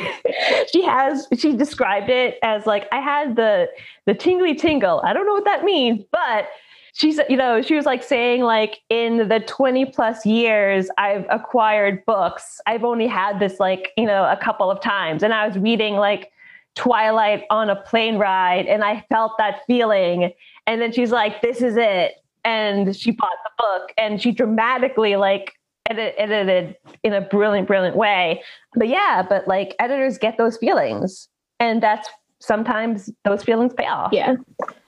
[0.73, 3.69] she has she described it as like I had the
[4.07, 5.01] the tingly tingle.
[5.05, 6.49] I don't know what that means, but
[6.95, 12.05] she's you know she was like saying like in the 20 plus years i've acquired
[12.05, 15.23] books i've only had this like you know a couple of times.
[15.23, 16.31] And i was reading like
[16.75, 20.33] twilight on a plane ride and i felt that feeling.
[20.67, 22.15] And then she's like this is it.
[22.45, 25.55] And she bought the book and she dramatically like
[25.93, 28.43] edit, edited in a brilliant, brilliant way.
[28.75, 31.29] But yeah, but like editors get those feelings,
[31.61, 32.09] and that's
[32.41, 34.13] sometimes those feelings pay off.
[34.13, 34.37] Yeah,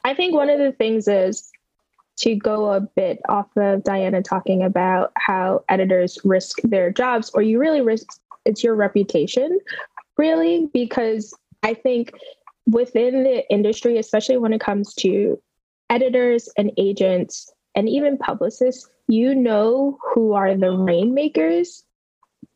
[0.04, 1.50] I think one of the things is
[2.16, 7.42] to go a bit off of Diana talking about how editors risk their jobs, or
[7.42, 8.06] you really risk
[8.44, 9.58] it's your reputation,
[10.18, 12.12] really, because I think
[12.66, 15.40] within the industry, especially when it comes to
[15.90, 21.84] editors and agents and even publicists, you know who are the rainmakers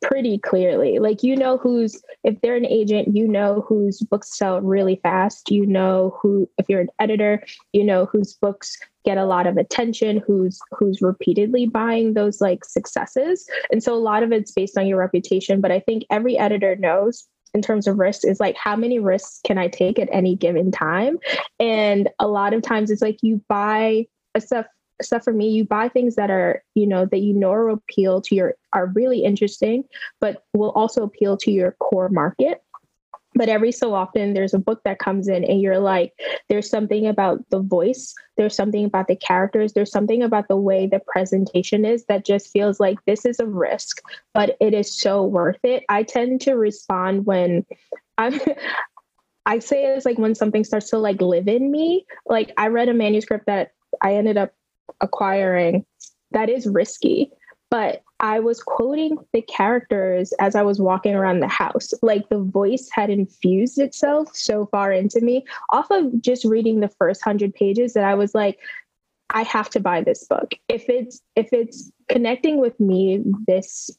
[0.01, 0.99] pretty clearly.
[0.99, 5.51] Like you know who's if they're an agent, you know whose books sell really fast.
[5.51, 9.57] You know who if you're an editor, you know whose books get a lot of
[9.57, 13.47] attention, who's who's repeatedly buying those like successes.
[13.71, 16.75] And so a lot of it's based on your reputation, but I think every editor
[16.75, 20.35] knows in terms of risk is like how many risks can I take at any
[20.35, 21.17] given time?
[21.59, 24.67] And a lot of times it's like you buy a stuff
[25.01, 28.21] stuff for me, you buy things that are, you know, that you know will appeal
[28.21, 29.83] to your are really interesting,
[30.19, 32.63] but will also appeal to your core market.
[33.35, 36.13] But every so often there's a book that comes in and you're like,
[36.49, 40.87] there's something about the voice, there's something about the characters, there's something about the way
[40.87, 44.01] the presentation is that just feels like this is a risk,
[44.33, 45.83] but it is so worth it.
[45.89, 47.65] I tend to respond when
[48.17, 48.39] I'm
[49.45, 52.05] I say it's like when something starts to like live in me.
[52.27, 54.53] Like I read a manuscript that I ended up
[55.01, 55.85] acquiring
[56.31, 57.31] that is risky
[57.69, 61.93] but I was quoting the characters as I was walking around the house.
[62.01, 66.91] Like the voice had infused itself so far into me off of just reading the
[66.99, 68.59] first hundred pages that I was like,
[69.29, 70.53] I have to buy this book.
[70.67, 73.91] If it's if it's connecting with me this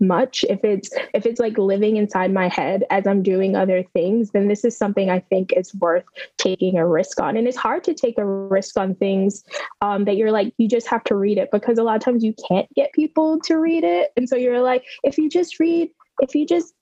[0.00, 0.44] much.
[0.48, 4.48] If it's if it's like living inside my head as i'm doing other things then
[4.48, 6.04] this is something i think is worth
[6.38, 7.36] taking a risk on.
[7.36, 9.44] And it's hard to take a risk on things
[9.80, 12.24] um, that you're like you just have to read it because a lot of times
[12.24, 14.10] you can't get people to read it.
[14.16, 16.74] And so you're like if you just read if you just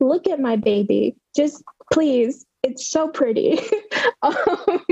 [0.00, 3.58] look at my baby just please it's so pretty
[4.22, 4.84] um,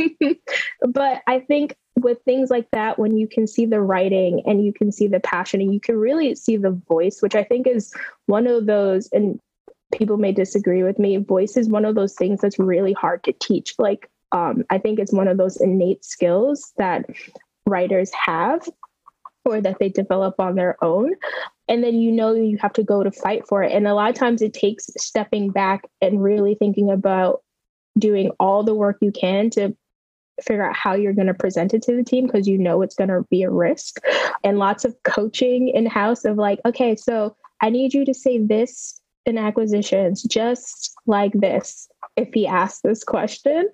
[0.88, 4.72] but i think with things like that, when you can see the writing and you
[4.72, 7.92] can see the passion and you can really see the voice, which I think is
[8.26, 9.40] one of those, and
[9.94, 13.32] people may disagree with me, voice is one of those things that's really hard to
[13.32, 13.74] teach.
[13.78, 17.06] Like, um, I think it's one of those innate skills that
[17.66, 18.68] writers have
[19.44, 21.14] or that they develop on their own.
[21.68, 23.72] And then you know you have to go to fight for it.
[23.72, 27.42] And a lot of times it takes stepping back and really thinking about
[27.98, 29.76] doing all the work you can to
[30.42, 32.94] figure out how you're going to present it to the team because you know it's
[32.94, 33.98] going to be a risk.
[34.44, 38.38] And lots of coaching in house of like okay so i need you to say
[38.38, 43.68] this in acquisitions just like this if he asks this question.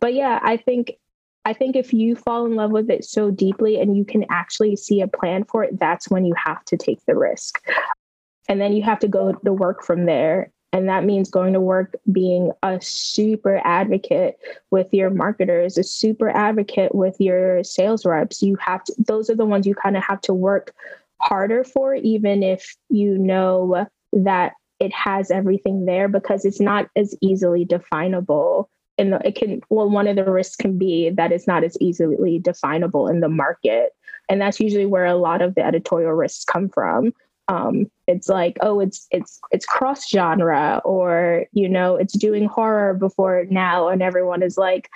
[0.00, 0.92] But yeah i think
[1.44, 4.76] i think if you fall in love with it so deeply and you can actually
[4.76, 7.60] see a plan for it that's when you have to take the risk.
[8.48, 11.60] And then you have to go to work from there and that means going to
[11.60, 14.38] work being a super advocate
[14.70, 18.42] with your marketers, a super advocate with your sales reps.
[18.42, 20.74] You have to, those are the ones you kind of have to work
[21.20, 27.14] harder for, even if you know that it has everything there because it's not as
[27.20, 31.64] easily definable and it can well one of the risks can be that it's not
[31.64, 33.90] as easily definable in the market
[34.28, 37.12] and that's usually where a lot of the editorial risks come from
[37.48, 42.94] um, it's like oh it's it's it's cross genre or you know it's doing horror
[42.94, 44.90] before now and everyone is like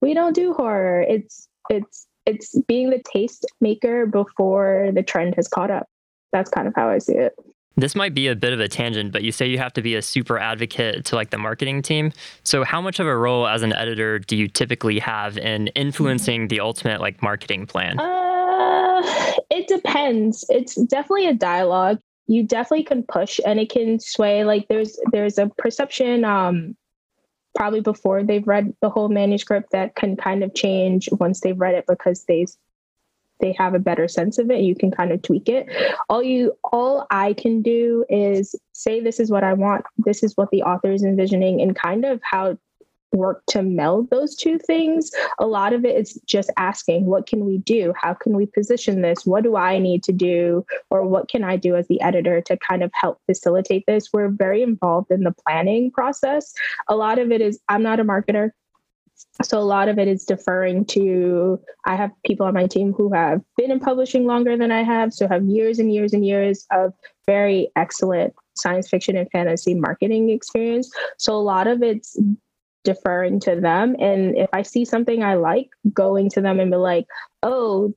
[0.00, 5.48] we don't do horror it's it's it's being the taste maker before the trend has
[5.48, 5.88] caught up
[6.32, 7.34] that's kind of how i see it
[7.76, 9.94] this might be a bit of a tangent, but you say you have to be
[9.94, 12.12] a super advocate to like the marketing team.
[12.44, 16.48] So how much of a role as an editor do you typically have in influencing
[16.48, 17.98] the ultimate like marketing plan?
[17.98, 19.32] Uh,
[19.76, 20.44] depends.
[20.48, 21.98] It's definitely a dialogue.
[22.26, 24.44] You definitely can push and it can sway.
[24.44, 26.76] Like there's there's a perception um
[27.54, 31.74] probably before they've read the whole manuscript that can kind of change once they've read
[31.74, 32.46] it because they
[33.40, 35.66] they have a better sense of it you can kind of tweak it
[36.08, 40.36] all you all i can do is say this is what i want this is
[40.36, 42.56] what the author is envisioning and kind of how
[43.12, 45.10] work to meld those two things.
[45.38, 47.92] A lot of it is just asking, what can we do?
[48.00, 49.26] How can we position this?
[49.26, 50.64] What do I need to do?
[50.90, 54.12] Or what can I do as the editor to kind of help facilitate this?
[54.12, 56.52] We're very involved in the planning process.
[56.88, 58.50] A lot of it is, I'm not a marketer.
[59.42, 63.12] So a lot of it is deferring to I have people on my team who
[63.12, 66.66] have been in publishing longer than I have, so have years and years and years
[66.70, 66.92] of
[67.26, 70.90] very excellent science fiction and fantasy marketing experience.
[71.18, 72.18] So a lot of it's
[72.84, 73.96] deferring to them.
[73.98, 77.06] And if I see something I like, going to them and be like,
[77.42, 77.94] oh,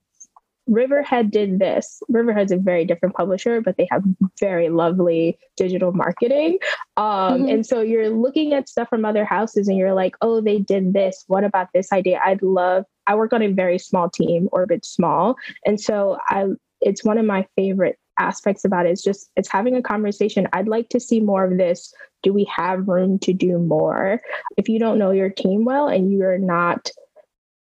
[0.68, 2.02] Riverhead did this.
[2.10, 4.04] Riverhead's a very different publisher, but they have
[4.40, 6.58] very lovely digital marketing.
[6.98, 7.50] Um, mm-hmm.
[7.50, 10.94] And so you're looking at stuff from other houses and you're like, oh, they did
[10.94, 11.24] this.
[11.28, 12.20] What about this idea?
[12.26, 15.36] I'd love, I work on a very small team, Orbit Small.
[15.68, 16.46] And so I,
[16.82, 20.68] it's one of my favorite aspects about it is just it's having a conversation i'd
[20.68, 24.22] like to see more of this do we have room to do more
[24.58, 26.90] if you don't know your team well and you're not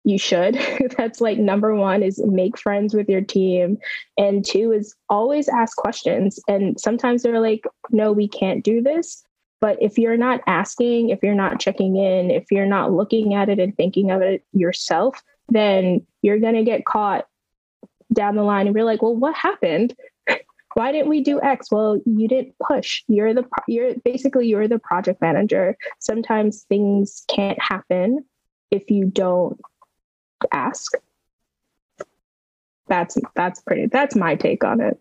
[0.05, 0.57] you should.
[0.97, 3.79] That's like number one is make friends with your team.
[4.17, 6.39] And two is always ask questions.
[6.47, 9.23] And sometimes they're like, no, we can't do this.
[9.59, 13.49] But if you're not asking, if you're not checking in, if you're not looking at
[13.49, 17.27] it and thinking of it yourself, then you're going to get caught
[18.13, 19.95] down the line and be like, well, what happened?
[20.75, 21.71] Why didn't we do X?
[21.71, 23.01] Well, you didn't push.
[23.07, 25.77] You're the you're basically you're the project manager.
[25.99, 28.25] Sometimes things can't happen
[28.71, 29.57] if you don't
[30.51, 30.91] ask.
[32.87, 34.99] That's that's pretty that's my take on it.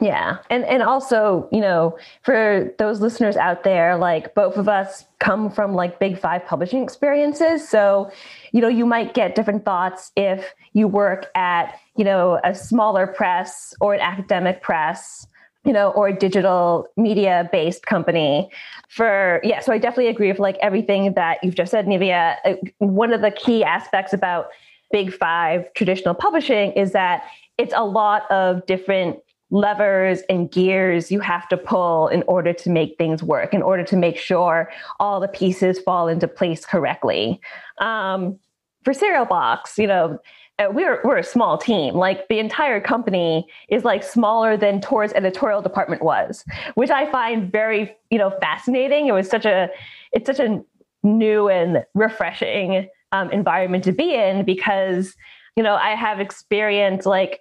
[0.00, 0.38] Yeah.
[0.48, 5.50] And and also, you know, for those listeners out there, like both of us come
[5.50, 7.68] from like big five publishing experiences.
[7.68, 8.10] So,
[8.52, 13.06] you know, you might get different thoughts if you work at, you know, a smaller
[13.06, 15.26] press or an academic press
[15.64, 18.48] you know, or a digital media based company
[18.88, 19.60] for, yeah.
[19.60, 22.36] So I definitely agree with like everything that you've just said, Nivia.
[22.46, 24.46] Uh, one of the key aspects about
[24.90, 27.24] big five traditional publishing is that
[27.58, 29.18] it's a lot of different
[29.50, 33.84] levers and gears you have to pull in order to make things work, in order
[33.84, 37.40] to make sure all the pieces fall into place correctly.
[37.78, 38.38] Um,
[38.84, 40.18] for Serial Box, you know,
[40.58, 41.94] uh, we're we're a small team.
[41.94, 47.50] Like the entire company is like smaller than Tor's editorial department was, which I find
[47.50, 49.08] very you know fascinating.
[49.08, 49.68] It was such a
[50.12, 50.62] it's such a
[51.02, 55.16] new and refreshing um, environment to be in because
[55.56, 57.40] you know I have experienced like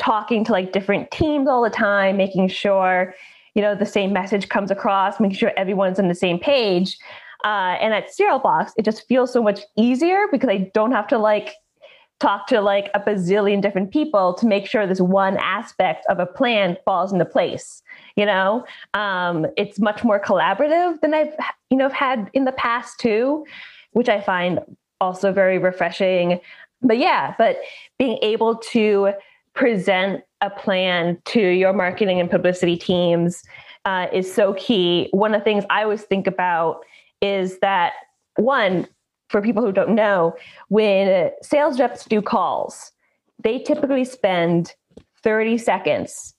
[0.00, 3.14] talking to like different teams all the time, making sure
[3.54, 6.98] you know the same message comes across, making sure everyone's on the same page.
[7.44, 11.06] Uh, and at Serial Box, it just feels so much easier because I don't have
[11.08, 11.54] to like
[12.20, 16.26] talk to like a bazillion different people to make sure this one aspect of a
[16.26, 17.82] plan falls into place
[18.14, 21.34] you know um, it's much more collaborative than i've
[21.70, 23.44] you know had in the past too
[23.92, 24.60] which i find
[25.00, 26.38] also very refreshing
[26.82, 27.56] but yeah but
[27.98, 29.12] being able to
[29.54, 33.42] present a plan to your marketing and publicity teams
[33.84, 36.80] uh, is so key one of the things i always think about
[37.20, 37.92] is that
[38.36, 38.86] one
[39.30, 40.34] for people who don't know,
[40.68, 42.92] when sales reps do calls,
[43.42, 44.74] they typically spend
[45.22, 46.34] 30 seconds,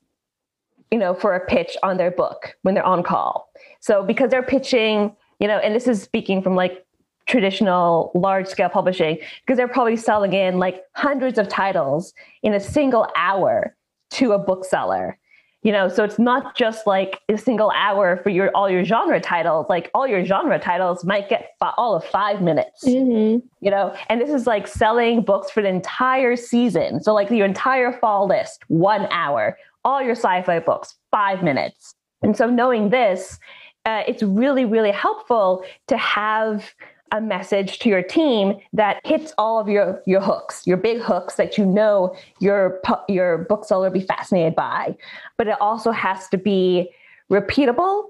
[0.91, 3.50] you know, for a pitch on their book when they're on call.
[3.80, 6.86] So because they're pitching, you know, and this is speaking from like
[7.32, 12.13] traditional large scale publishing, because they're probably selling in like hundreds of titles
[12.44, 13.74] in a single hour
[14.12, 15.17] to a bookseller.
[15.63, 19.20] You know so it's not just like a single hour for your all your genre
[19.20, 22.84] titles like all your genre titles might get all of five minutes.
[22.84, 23.46] Mm-hmm.
[23.62, 27.00] you know and this is like selling books for the entire season.
[27.04, 29.56] So like your entire fall list one hour.
[29.86, 31.96] All your sci-fi books five minutes.
[32.24, 33.39] And so knowing this
[33.86, 36.74] uh, it's really really helpful to have
[37.12, 41.36] a message to your team that hits all of your your hooks, your big hooks
[41.36, 44.95] that you know your your bookseller will be fascinated by.
[45.38, 46.89] But it also has to be
[47.30, 48.06] repeatable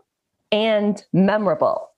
[0.51, 1.89] and memorable.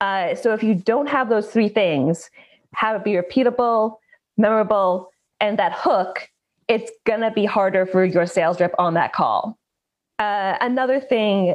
[0.00, 2.30] Uh, so if you don't have those three things,
[2.74, 3.96] have it be repeatable,
[4.36, 6.28] memorable, and that hook,
[6.68, 9.58] it's gonna be harder for your sales rep on that call.
[10.18, 11.54] Uh, another thing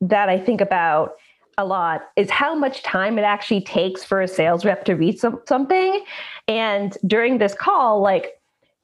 [0.00, 1.14] that I think about
[1.58, 5.18] a lot is how much time it actually takes for a sales rep to read
[5.18, 6.04] some, something.
[6.48, 8.32] And during this call, like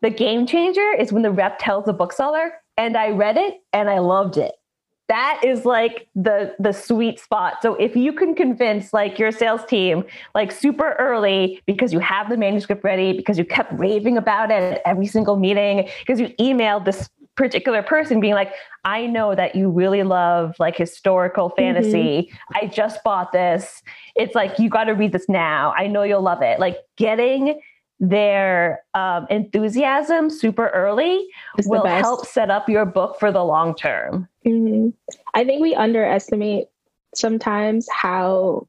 [0.02, 3.90] the game changer is when the rep tells the bookseller, and I read it and
[3.90, 4.52] I loved it.
[5.08, 7.54] That is like the the sweet spot.
[7.62, 10.04] So if you can convince like your sales team
[10.34, 14.74] like super early because you have the manuscript ready, because you kept raving about it
[14.74, 18.52] at every single meeting, because you emailed this particular person being like,
[18.84, 22.28] I know that you really love like historical fantasy.
[22.30, 22.64] Mm-hmm.
[22.64, 23.80] I just bought this.
[24.16, 25.72] It's like, you got to read this now.
[25.78, 26.58] I know you'll love it.
[26.58, 27.60] Like getting
[28.00, 31.28] their um, enthusiasm super early
[31.64, 34.28] will help set up your book for the long term.
[34.44, 34.90] Mm-hmm.
[35.34, 36.66] I think we underestimate
[37.14, 38.66] sometimes how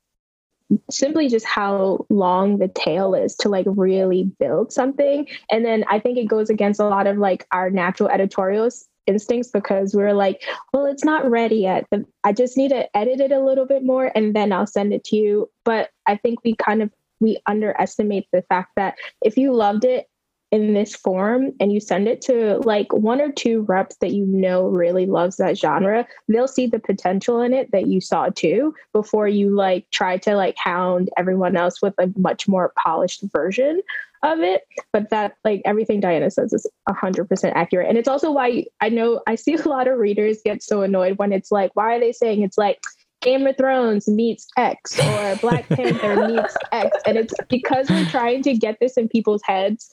[0.90, 5.28] simply just how long the tail is to like really build something.
[5.52, 8.70] And then I think it goes against a lot of like our natural editorial
[9.08, 11.88] instincts because we're like, well, it's not ready yet.
[12.24, 15.04] I just need to edit it a little bit more and then I'll send it
[15.06, 15.50] to you.
[15.66, 20.08] But I think we kind of we underestimate the fact that if you loved it
[20.52, 24.26] in this form and you send it to like one or two reps that you
[24.26, 28.74] know really loves that genre, they'll see the potential in it that you saw too
[28.92, 33.82] before you like try to like hound everyone else with a much more polished version
[34.24, 34.64] of it.
[34.92, 37.88] But that like everything Diana says is 100% accurate.
[37.88, 41.20] And it's also why I know I see a lot of readers get so annoyed
[41.20, 42.80] when it's like, why are they saying it's like,
[43.22, 46.98] Game of Thrones meets X or Black Panther meets X.
[47.06, 49.90] And it's because we're trying to get this in people's heads,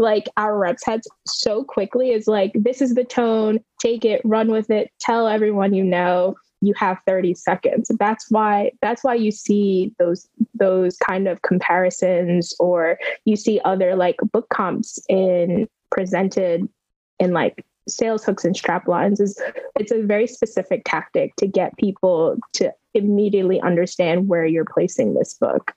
[0.00, 4.50] like our reps heads so quickly is like, this is the tone, take it, run
[4.50, 9.30] with it, tell everyone you know you have 30 seconds that's why that's why you
[9.30, 16.68] see those those kind of comparisons or you see other like book comps in presented
[17.18, 19.40] in like sales hooks and strap lines is
[19.78, 25.34] it's a very specific tactic to get people to immediately understand where you're placing this
[25.34, 25.72] book.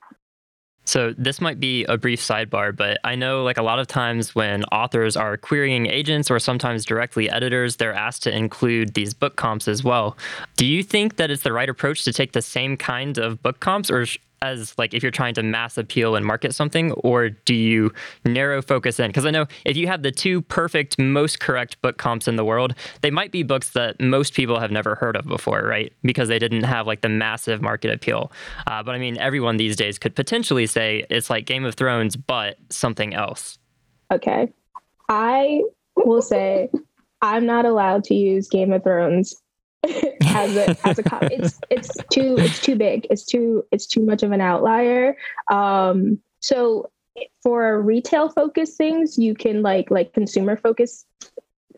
[0.85, 4.35] So this might be a brief sidebar, but I know like a lot of times
[4.35, 9.35] when authors are querying agents or sometimes directly editors, they're asked to include these book
[9.35, 10.17] comps as well.
[10.57, 13.59] Do you think that it's the right approach to take the same kind of book
[13.59, 14.05] comps or
[14.43, 17.91] as like if you're trying to mass appeal and market something or do you
[18.25, 19.07] narrow focus in?
[19.07, 22.45] Because i know if you have the two perfect most correct book comps in the
[22.45, 25.93] world they might be books that most people have never heard of before right?
[26.03, 28.31] Because they didn't have like the massive market appeal.
[28.67, 32.15] Uh, but i mean everyone these days could potentially say it's like game of thrones
[32.15, 33.57] but something else.
[34.11, 34.51] Okay.
[35.09, 35.61] I
[35.95, 36.69] will say
[37.21, 39.42] i'm not allowed to use game of thrones
[39.83, 41.23] as a as a cop.
[41.31, 43.07] It's it's too it's too big.
[43.09, 45.17] It's too it's too much of an outlier.
[45.51, 46.89] Um, so
[47.41, 51.05] for retail focused things, you can like like consumer focused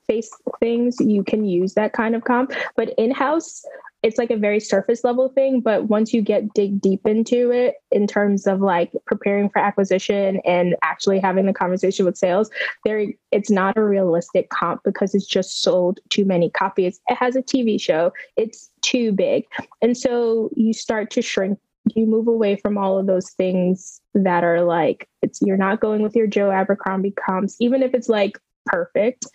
[0.08, 0.30] face
[0.60, 2.54] things, you can use that kind of comp.
[2.76, 3.66] But in house,
[4.06, 7.76] it's like a very surface level thing but once you get dig deep into it
[7.92, 12.50] in terms of like preparing for acquisition and actually having the conversation with sales
[12.86, 17.00] there it's not a realistic comp because it's just sold too many copies.
[17.08, 18.14] It has a tv show.
[18.38, 19.44] It's too big.
[19.82, 21.60] And so you start to shrink.
[21.96, 26.02] You move away from all of those things that are like it's you're not going
[26.02, 29.28] with your joe abercrombie comps even if it's like perfect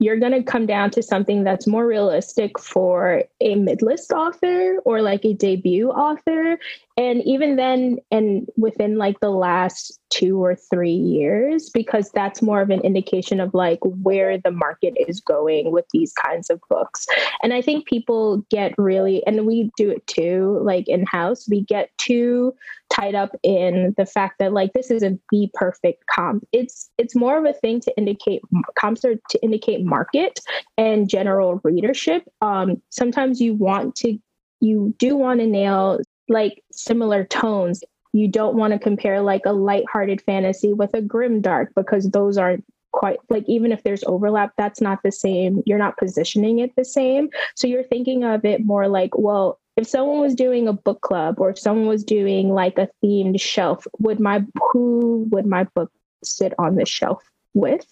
[0.00, 5.02] you're going to come down to something that's more realistic for a mid-list author or
[5.02, 6.58] like a debut author
[7.00, 12.60] and even then and within like the last two or three years because that's more
[12.60, 17.06] of an indication of like where the market is going with these kinds of books.
[17.42, 21.62] And i think people get really and we do it too like in house we
[21.62, 22.52] get too
[22.90, 26.44] tied up in the fact that like this isn't the perfect comp.
[26.52, 28.42] It's it's more of a thing to indicate
[28.78, 30.40] comps are to indicate market
[30.76, 32.24] and general readership.
[32.42, 34.18] Um sometimes you want to
[34.60, 35.98] you do want to nail
[36.30, 37.82] like similar tones.
[38.12, 42.38] You don't want to compare like a light-hearted fantasy with a grim dark because those
[42.38, 45.62] aren't quite like even if there's overlap that's not the same.
[45.66, 47.28] You're not positioning it the same.
[47.54, 51.36] So you're thinking of it more like well if someone was doing a book club
[51.38, 55.92] or if someone was doing like a themed shelf would my who would my book
[56.24, 57.22] sit on the shelf
[57.54, 57.86] with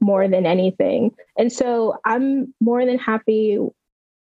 [0.00, 1.12] more than anything?
[1.38, 3.58] And so i'm more than happy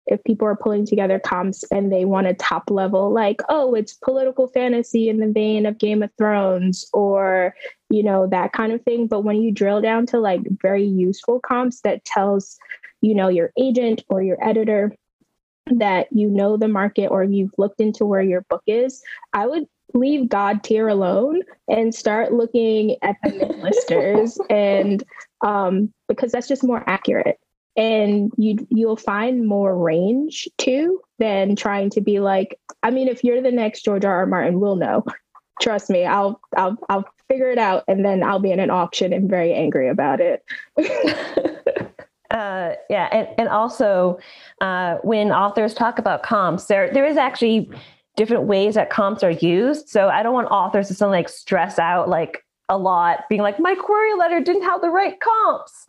[0.08, 3.94] if people are pulling together comps and they want a top level like oh it's
[3.94, 7.56] political fantasy in the vein of game of thrones or
[7.90, 9.08] you know that kind of thing.
[9.08, 12.58] But when you drill down to like very useful comps that tells
[13.02, 14.96] you know your agent or your editor
[15.68, 19.02] that you know the market or you've looked into where your book is
[19.34, 25.04] i would leave god tier alone and start looking at the listers and
[25.42, 27.40] um, because that's just more accurate
[27.78, 33.24] and you you'll find more range too than trying to be like i mean if
[33.24, 34.26] you're the next george r r.
[34.26, 35.04] Martin we'll know.
[35.62, 39.14] Trust me i'll i'll i'll figure it out and then i'll be in an auction
[39.14, 40.44] and very angry about it.
[42.32, 44.18] Uh, yeah and, and also
[44.60, 47.70] uh, when authors talk about comps there there is actually
[48.18, 49.88] different ways that comps are used.
[49.88, 53.60] So i don't want authors to suddenly like stress out like a lot being like
[53.60, 55.86] my query letter didn't have the right comps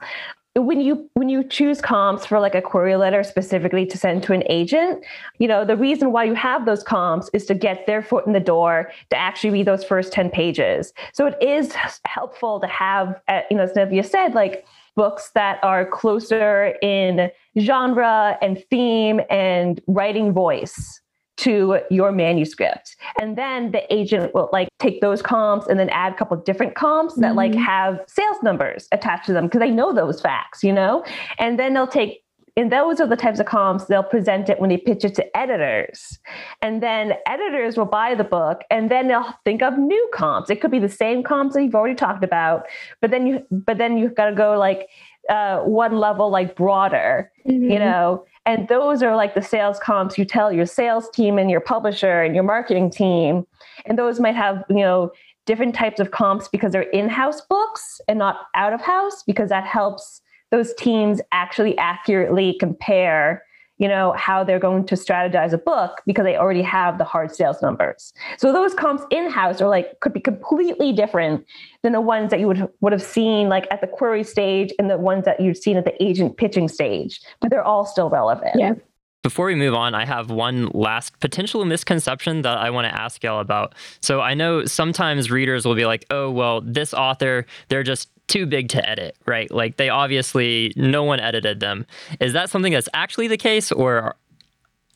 [0.62, 4.32] when you when you choose comps for like a query letter specifically to send to
[4.32, 5.04] an agent
[5.38, 8.32] you know the reason why you have those comps is to get their foot in
[8.32, 10.92] the door to actually read those first 10 pages.
[11.12, 11.74] So it is
[12.06, 17.30] helpful to have uh, you know as Nivia said like books that are closer in
[17.58, 21.00] genre and theme and writing voice
[21.38, 22.96] to your manuscript.
[23.20, 26.74] And then the agent will like take those comps and then add a couple different
[26.74, 27.36] comps that mm-hmm.
[27.36, 31.04] like have sales numbers attached to them because they know those facts, you know?
[31.38, 32.22] And then they'll take
[32.58, 35.36] and those are the types of comps they'll present it when they pitch it to
[35.36, 36.18] editors.
[36.62, 40.48] And then editors will buy the book and then they'll think of new comps.
[40.48, 42.64] It could be the same comps that you've already talked about,
[43.02, 44.88] but then you but then you've got to go like
[45.28, 47.70] uh, one level like broader, mm-hmm.
[47.70, 51.50] you know, and those are like the sales comps you tell your sales team and
[51.50, 53.44] your publisher and your marketing team.
[53.84, 55.10] And those might have, you know,
[55.46, 59.66] different types of comps because they're in-house books and not out of house because that
[59.66, 60.22] helps
[60.52, 63.42] those teams actually accurately compare
[63.78, 67.34] you know, how they're going to strategize a book because they already have the hard
[67.34, 68.12] sales numbers.
[68.38, 71.44] So those comps in-house are like could be completely different
[71.82, 74.88] than the ones that you would would have seen like at the query stage and
[74.90, 78.54] the ones that you've seen at the agent pitching stage, but they're all still relevant.
[78.56, 78.74] Yeah.
[79.22, 83.24] Before we move on, I have one last potential misconception that I want to ask
[83.24, 83.74] y'all about.
[84.00, 88.46] So I know sometimes readers will be like, oh, well, this author, they're just too
[88.46, 89.50] big to edit, right?
[89.50, 91.86] Like they obviously, no one edited them.
[92.20, 93.70] Is that something that's actually the case?
[93.72, 94.16] Or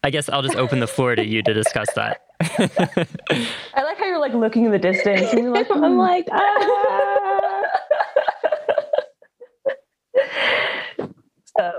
[0.02, 2.22] I guess I'll just open the floor to you to discuss that.
[2.40, 7.62] I like how you're like looking in the distance and you're like, I'm like, ah.
[11.58, 11.72] so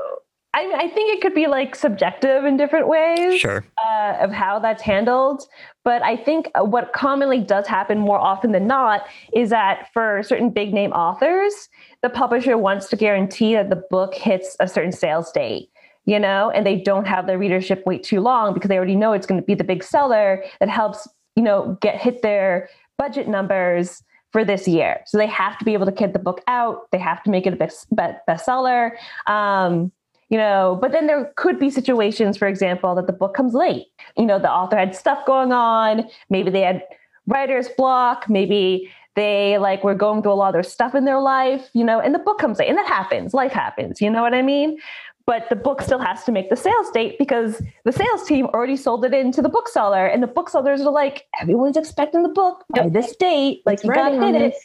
[0.53, 3.63] I, I think it could be like subjective in different ways Sure.
[3.83, 5.43] uh, of how that's handled.
[5.85, 10.21] But I think uh, what commonly does happen more often than not is that for
[10.23, 11.69] certain big name authors,
[12.01, 15.69] the publisher wants to guarantee that the book hits a certain sales date,
[16.05, 19.13] you know, and they don't have their readership wait too long because they already know
[19.13, 23.29] it's going to be the big seller that helps, you know, get hit their budget
[23.29, 25.01] numbers for this year.
[25.05, 26.91] So they have to be able to get the book out.
[26.91, 28.91] They have to make it a best, bestseller.
[29.27, 29.91] Um,
[30.31, 33.85] you know but then there could be situations for example that the book comes late.
[34.17, 36.07] You know the author had stuff going on.
[36.31, 36.81] Maybe they had
[37.27, 38.27] writer's block.
[38.27, 41.83] Maybe they like were going through a lot of their stuff in their life you
[41.83, 43.33] know and the book comes late and that happens.
[43.33, 44.01] Life happens.
[44.01, 44.79] You know what i mean?
[45.27, 48.75] But the book still has to make the sales date because the sales team already
[48.75, 52.89] sold it into the bookseller and the booksellers are like everyone's expecting the book by
[52.89, 53.61] this date.
[53.65, 54.55] Like It's you gotta hit it.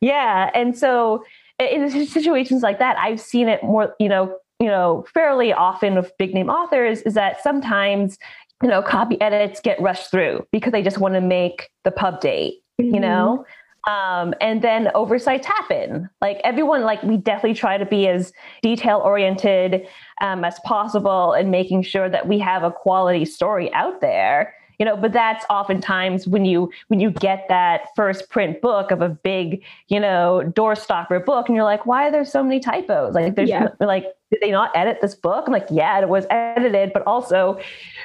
[0.00, 1.24] yeah and so
[1.58, 6.12] in situations like that i've seen it more you know you know, fairly often with
[6.18, 8.18] big name authors is that sometimes,
[8.62, 12.20] you know, copy edits get rushed through because they just want to make the pub
[12.20, 12.94] date, Mm-hmm.
[12.94, 13.46] you know?
[13.88, 16.10] Um, and then oversights happen.
[16.20, 19.86] Like everyone, like we definitely try to be as detail oriented
[20.20, 24.84] um, as possible and making sure that we have a quality story out there you
[24.86, 29.08] know but that's oftentimes when you when you get that first print book of a
[29.08, 33.34] big you know doorstopper book and you're like why are there so many typos like
[33.34, 33.68] there's Yeah.
[33.80, 37.58] like did they not edit this book i'm like yeah it was edited but also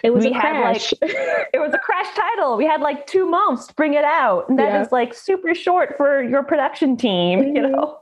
[0.03, 0.93] It was we a had crash.
[1.01, 4.57] it was a crash title we had like two months to bring it out and
[4.59, 4.97] that is Yeah.
[4.99, 7.71] like super short for your production team you Mhm.
[7.71, 7.97] know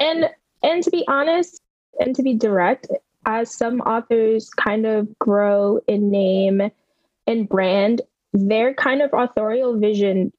[0.00, 0.30] and
[0.62, 1.60] and to be honest
[2.00, 2.88] and to be direct
[3.26, 6.70] as some authors kind of grow in name
[7.26, 8.02] and brand
[8.32, 10.32] their kind of authorial vision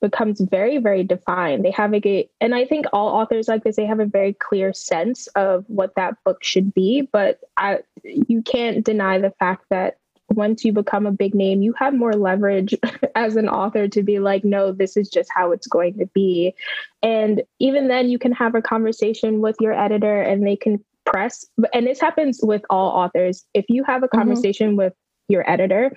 [0.00, 3.84] becomes very very defined they have a and i think all authors like this they
[3.84, 8.84] have a very clear sense of what that book should be but i you can't
[8.84, 9.98] deny the fact that
[10.30, 12.74] once you become a big name you have more leverage
[13.14, 16.54] as an author to be like no this is just how it's going to be
[17.02, 21.46] and even then, you can have a conversation with your editor and they can press.
[21.72, 23.44] And this happens with all authors.
[23.54, 24.18] If you have a Mhm.
[24.18, 24.94] conversation with
[25.30, 25.96] your editor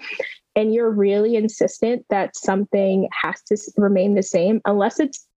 [0.55, 5.27] and you're really insistent that something has to remain the same, unless it's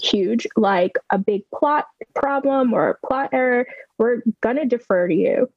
[0.00, 3.66] huge, like a big plot problem or a plot error,
[3.98, 5.50] we're going to defer to you,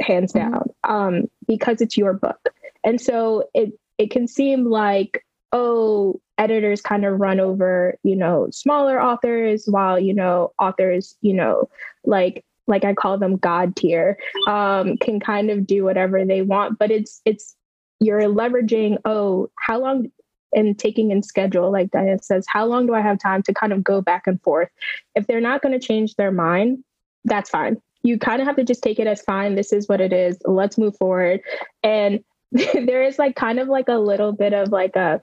[0.00, 0.40] hands Mhm.
[0.40, 2.48] down, um, because it's your book.
[2.84, 8.48] And so it, it can seem like, oh, editors kind of run over, you know,
[8.50, 11.68] smaller authors while, you know, authors, you know,
[12.04, 16.78] like like I call them god tier, um, can kind of do whatever they want.
[16.78, 17.56] But it's it's
[18.00, 20.10] you're leveraging, oh, how long
[20.52, 23.72] and taking in schedule, like Diane says, how long do I have time to kind
[23.72, 24.68] of go back and forth?
[25.14, 26.82] If they're not going to change their mind,
[27.24, 27.80] that's fine.
[28.02, 29.54] You kind of have to just take it as fine.
[29.54, 30.38] This is what it is.
[30.44, 31.40] Let's move forward.
[31.82, 35.20] And there is like kind of like a little bit of like a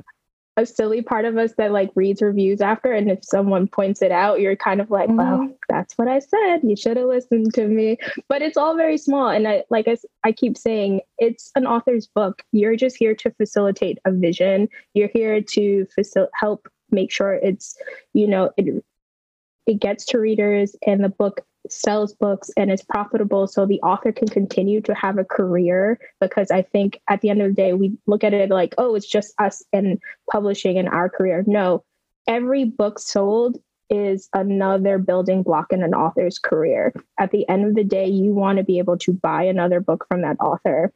[0.58, 4.12] a silly part of us that like reads reviews after and if someone points it
[4.12, 5.56] out you're kind of like well Mhm.
[5.70, 6.62] that's what i said.
[6.64, 7.98] You should have listened to me.
[8.28, 12.08] But it's all very small and i like I, I keep saying it's an author's
[12.08, 12.42] book.
[12.52, 14.68] You're just here to facilitate a vision.
[14.94, 17.78] You're here to facil- help make sure it's
[18.14, 18.84] you know it
[19.68, 21.42] it gets to readers and the book
[21.72, 26.00] sells books and is profitable so the author can continue to have a career.
[26.20, 28.96] Because i think at the end of the day we look at it like oh
[28.96, 30.00] it's just us and
[30.32, 31.44] publishing in our career.
[31.48, 31.84] No
[32.28, 33.58] every book sold
[33.90, 36.94] is another building block in an author's career.
[37.18, 40.06] At the end of the day you want to be able to buy another book
[40.10, 40.92] from that author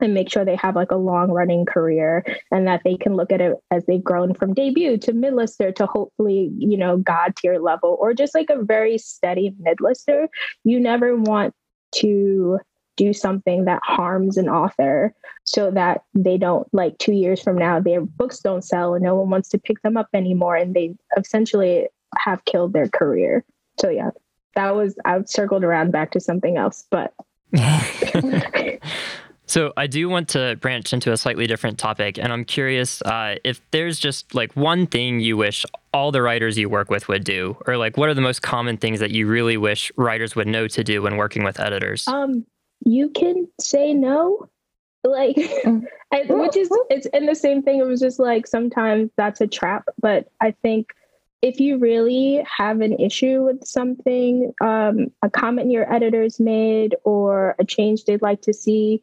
[0.00, 3.32] and make sure they have like a long running career and that they can look
[3.32, 7.58] at it as they've grown from debut to mid-lister to hopefully you know god tier
[7.58, 10.28] level or just like a very steady mid-lister.
[10.64, 11.54] You never want
[11.96, 12.58] to
[12.96, 17.80] do something that harms an author so that they don't like two years from now
[17.80, 20.94] their books don't sell and no one wants to pick them up anymore and they
[21.16, 21.88] essentially
[22.18, 23.44] have killed their career.
[23.80, 24.10] So yeah
[24.54, 27.14] that was i've circled around back to something else but
[29.50, 33.34] So I do want to branch into a slightly different topic, and I'm curious uh,
[33.42, 37.24] if there's just like one thing you wish all the writers you work with would
[37.24, 40.46] do, or like what are the most common things that you really wish writers would
[40.46, 42.06] know to do when working with editors?
[42.06, 42.46] Um,
[42.86, 44.48] you can say no,
[45.02, 45.36] like,
[46.12, 47.80] I, which is it's in the same thing.
[47.80, 50.90] It was just like sometimes that's a trap, but I think
[51.42, 57.56] if you really have an issue with something, um, a comment your editors made, or
[57.58, 59.02] a change they'd like to see,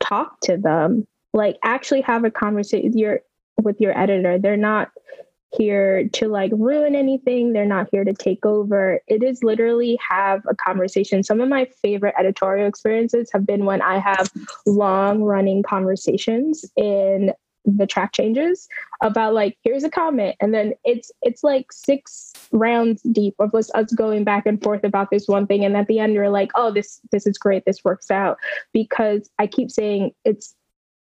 [0.00, 3.20] talk to them like actually have a conversation with your
[3.62, 4.38] with your editor.
[4.38, 4.90] They're not
[5.56, 7.52] here to like ruin anything.
[7.52, 9.00] They're not here to take over.
[9.08, 11.22] It is literally have a conversation.
[11.22, 14.30] Some of my favorite editorial experiences have been when i have
[14.66, 17.32] long running conversations in
[17.64, 18.68] the track changes
[19.02, 20.36] about like here's a comment.
[20.40, 24.84] And then it's it's like six rounds deep of us, us going back and forth
[24.84, 25.64] about this one thing.
[25.64, 27.64] And at the end you're like oh this this is great.
[27.64, 28.38] This works out.
[28.72, 30.54] Because i keep saying it's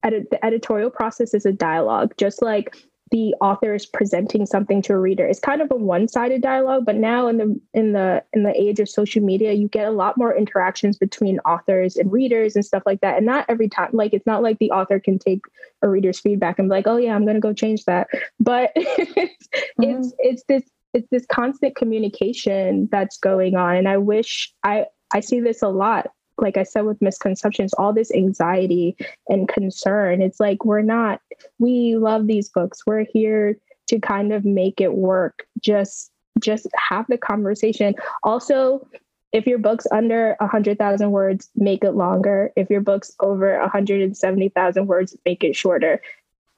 [0.03, 2.13] edit, the editorial process is a dialogue.
[2.17, 2.75] Just like
[3.11, 6.85] the author is presenting something to a reader it's kind of a one-sided dialogue.
[6.85, 9.91] But now in the in the in the age of social media you get a
[9.91, 13.17] lot more interactions between authors and readers and stuff like that.
[13.17, 15.41] And not every time like it's not like the author can take
[15.81, 18.07] a reader's feedback and be like oh yeah i'm going to go change that.
[18.39, 19.47] But it's
[19.79, 19.83] mm-hmm.
[19.83, 20.63] it's it's this
[20.97, 25.69] it's this constant communication that's going on and i wish i i see this a
[25.69, 26.07] lot
[26.39, 28.95] like I said with misconceptions, all this anxiety
[29.27, 30.21] and concern.
[30.21, 31.21] It's like we're not,
[31.59, 32.85] we love these books.
[32.85, 35.47] We're here to kind of make it work.
[35.59, 37.95] Just just have the conversation.
[38.21, 38.87] Also,
[39.33, 42.51] if your book's under 100,000 words, make it longer.
[42.55, 45.99] If your book's over 170,000 words, make it shorter.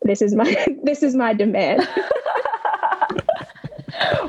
[0.01, 1.87] This is my this is my demand.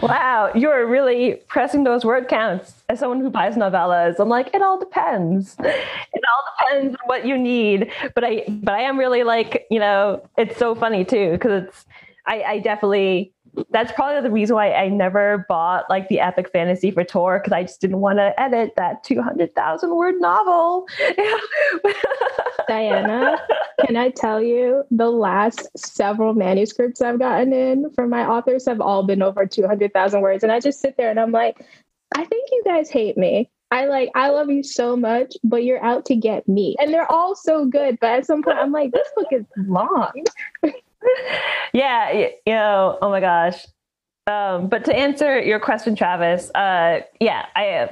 [0.02, 4.18] wow, you're really pressing those word counts as someone who buys novellas.
[4.18, 5.56] I'm like, it all depends.
[5.58, 7.90] It all depends on what you need.
[8.14, 11.86] But I, but I am really like, you know, it's so funny too because it's,
[12.26, 13.32] I, I definitely
[13.70, 17.53] that's probably the reason why I never bought like the epic fantasy for Tor because
[17.53, 20.86] I just didn't want to edit that 200,000 word novel.
[22.68, 23.40] Diana,
[23.84, 28.80] can I tell you the last several manuscripts I've gotten in from my authors have
[28.80, 30.42] all been over 200,000 words.
[30.42, 31.64] And I just sit there and I'm like,
[32.14, 33.51] I think you guys hate me.
[33.72, 36.74] I like, I love you so much, but you're out to get me.
[36.80, 37.98] And they're all so good.
[38.01, 40.24] But at some point, I'm like, this book is long.
[41.72, 43.66] yeah, you know, oh my gosh.
[44.26, 47.88] Um, but to answer your question, Travis, uh, yeah, I uh,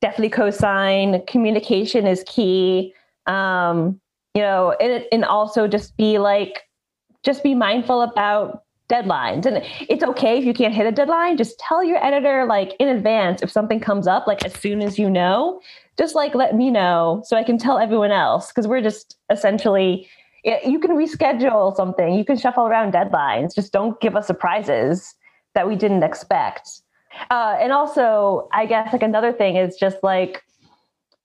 [0.00, 1.24] definitely co-sign.
[1.26, 2.94] Communication is key.
[3.26, 4.00] Um,
[4.34, 6.62] you know, and and also just be like,
[7.22, 9.46] just be mindful about deadlines.
[9.46, 11.36] And it's okay if you can't hit a deadline.
[11.36, 14.98] Just tell your editor like in advance if something comes up, like as soon as
[14.98, 15.60] you know.
[15.98, 20.08] Just like let me know so I can tell everyone else because we're just essentially
[20.44, 22.14] you can reschedule something.
[22.14, 23.54] You can shuffle around deadlines.
[23.54, 25.14] Just don't give us surprises
[25.54, 26.82] that we didn't expect.
[27.30, 30.42] Uh, and also i guess like another thing is just like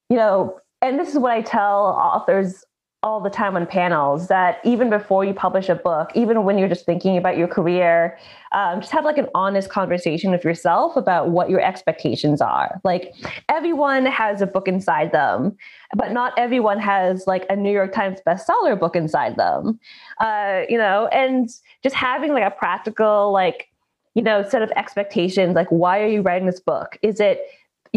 [0.10, 2.66] you know and this is what i tell authors
[3.08, 6.68] all the time on panels that even before you publish a book, even when you're
[6.68, 8.20] just thinking about your career,
[8.52, 12.82] um, just have like an honest conversation with yourself about what your expectations are.
[12.84, 13.14] Like
[13.48, 15.56] everyone has a book inside them,
[15.96, 19.80] but not everyone has like a New York Times bestseller book inside them.
[20.20, 21.50] Uh, you know, and
[21.84, 23.70] just having like a practical, like,
[24.16, 25.56] you know, set of expectations.
[25.56, 26.98] Like, why are you writing this book?
[27.02, 27.40] Is it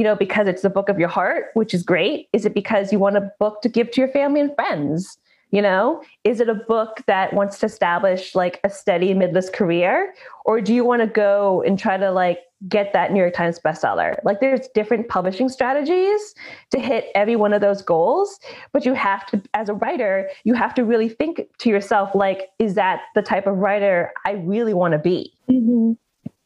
[0.00, 2.26] you know, because it's the book of your heart, which is great?
[2.32, 5.18] Is it because you want a book to give to your family and friends?
[5.50, 10.14] You know, is it a book that wants to establish like a steady midlist career?
[10.46, 13.60] Or do you want to go and try to like get that New York Times
[13.62, 14.16] bestseller?
[14.24, 16.34] Like there's different publishing strategies
[16.70, 18.40] to hit every one of those goals.
[18.72, 22.48] But you have to, as a writer, you have to really think to yourself, like,
[22.58, 25.34] is that the type of writer I really want to be?
[25.50, 25.92] Mm-hmm.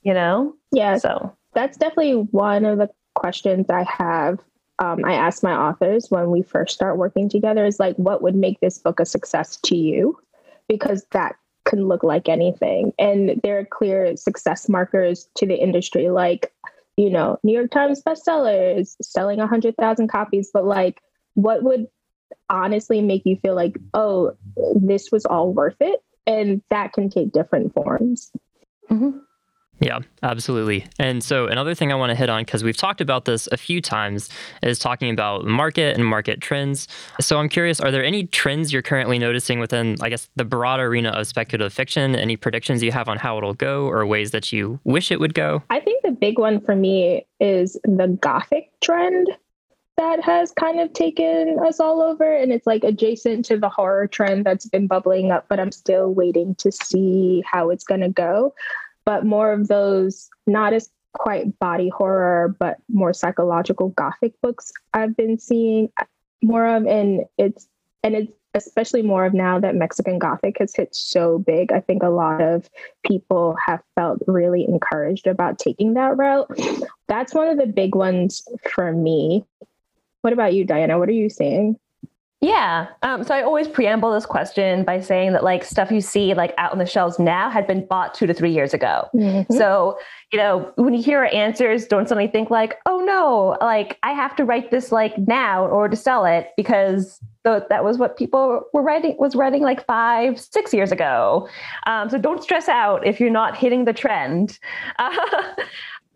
[0.02, 0.56] You know?
[0.72, 0.98] Yeah.
[0.98, 2.90] So that's definitely one of the
[3.24, 4.38] questions I have,
[4.80, 8.34] um, I ask my authors when we first start working together is like, what would
[8.34, 10.18] make this book a success to you?
[10.68, 12.92] Because that can look like anything.
[12.98, 16.52] And there are clear success markers to the industry, like,
[16.98, 21.00] you know, New York Times bestsellers, selling 100,000 copies, but like,
[21.32, 21.86] what would
[22.50, 24.36] honestly make you feel like, oh,
[24.76, 26.02] this was all worth it?
[26.26, 28.30] And that can take different forms.
[28.90, 29.16] Mm-hmm.
[29.80, 30.86] Yeah, absolutely.
[30.98, 33.56] And so another thing I want to hit on, because we've talked about this a
[33.56, 34.30] few times,
[34.62, 36.86] is talking about market and market trends.
[37.20, 40.80] So I'm curious, are there any trends you're currently noticing within, I guess, the broad
[40.80, 42.14] arena of speculative fiction?
[42.14, 45.34] Any predictions you have on how it'll go or ways that you wish it would
[45.34, 45.62] go?
[45.70, 49.28] I think the big one for me is the gothic trend.
[49.96, 54.06] that has kind of taken us all over and it's like adjacent to the horror
[54.08, 58.08] trend that's been bubbling up but i'm still waiting to see how it's going to
[58.08, 58.52] go
[59.04, 65.16] but more of those not as quite body horror but more psychological gothic books i've
[65.16, 66.04] been seeing uh,
[66.42, 67.68] more of and it's
[68.02, 71.72] and it's especially more of now that Mexican Gothic has hit so big.
[71.72, 72.70] I think a lot of
[73.04, 76.48] people have felt really encouraged about taking that route.
[77.08, 79.44] That's one of the big ones for me.
[80.22, 80.98] What about you, Diana?
[80.98, 81.78] What are you seeing?
[82.44, 82.88] Yeah.
[83.02, 86.52] Um, so I always preamble this question by saying that like stuff you see like
[86.58, 89.08] out on the shelves now had been bought two to three years ago.
[89.14, 89.54] Mm-hmm.
[89.54, 89.98] So,
[90.30, 94.36] you know, when you hear answers, don't suddenly think like, oh no, like I have
[94.36, 98.64] to write this like now or to sell it because th- that was what people
[98.74, 101.48] were writing was writing like five, six years ago.
[101.86, 104.58] Um, so don't stress out if you're not hitting the trend.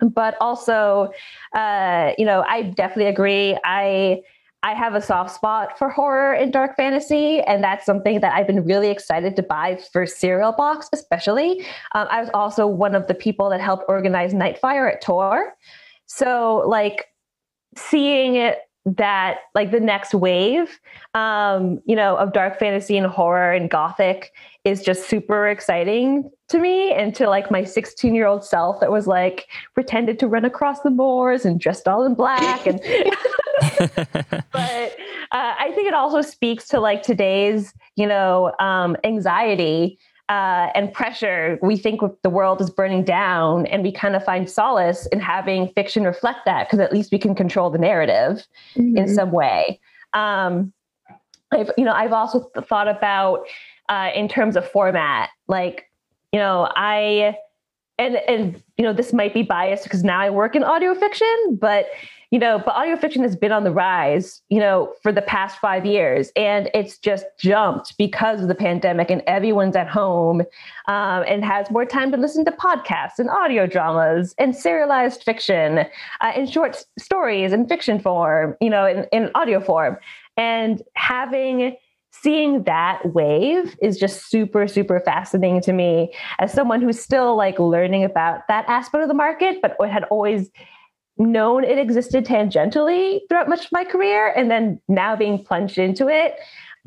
[0.00, 1.10] But also,
[1.56, 3.58] uh, you know, I definitely agree.
[3.64, 4.22] I
[4.62, 8.46] I have a soft spot for horror and dark fantasy, and that's something that I've
[8.46, 11.64] been really excited to buy for Serial Box, especially.
[11.94, 15.54] Um, I was also one of the people that helped organize Nightfire at Tor.
[16.06, 17.06] So, like,
[17.76, 18.58] seeing it
[18.96, 20.80] that like the next wave
[21.12, 24.32] um you know of dark fantasy and horror and gothic
[24.64, 28.90] is just super exciting to me and to like my 16 year old self that
[28.90, 32.80] was like pretended to run across the moors and dressed all in black and
[34.52, 34.96] but
[35.32, 39.98] uh, I think it also speaks to like today's, you know, um, anxiety
[40.28, 41.58] uh, and pressure.
[41.62, 45.68] We think the world is burning down, and we kind of find solace in having
[45.68, 48.96] fiction reflect that because at least we can control the narrative mm-hmm.
[48.96, 49.80] in some way.
[50.12, 50.72] Um,
[51.50, 53.46] I've, you know, I've also thought about
[53.88, 55.90] uh, in terms of format, like,
[56.32, 57.36] you know, I
[57.98, 61.58] and and you know this might be biased because now I work in audio fiction,
[61.60, 61.86] but
[62.30, 65.58] you know, but audio fiction has been on the rise, you know, for the past
[65.58, 70.42] five years, and it's just jumped because of the pandemic, and everyone's at home
[70.88, 75.78] um, and has more time to listen to podcasts and audio dramas and serialized fiction
[75.78, 79.96] uh, and short stories in fiction form, you know, in, in audio form,
[80.36, 81.76] and having
[82.10, 86.12] seeing that wave is just super super fascinating to me.
[86.40, 90.50] As someone who's still like learning about that aspect of the market but had always
[91.18, 96.08] known it existed tangentially throughout much of my career and then now being plunged into
[96.08, 96.36] it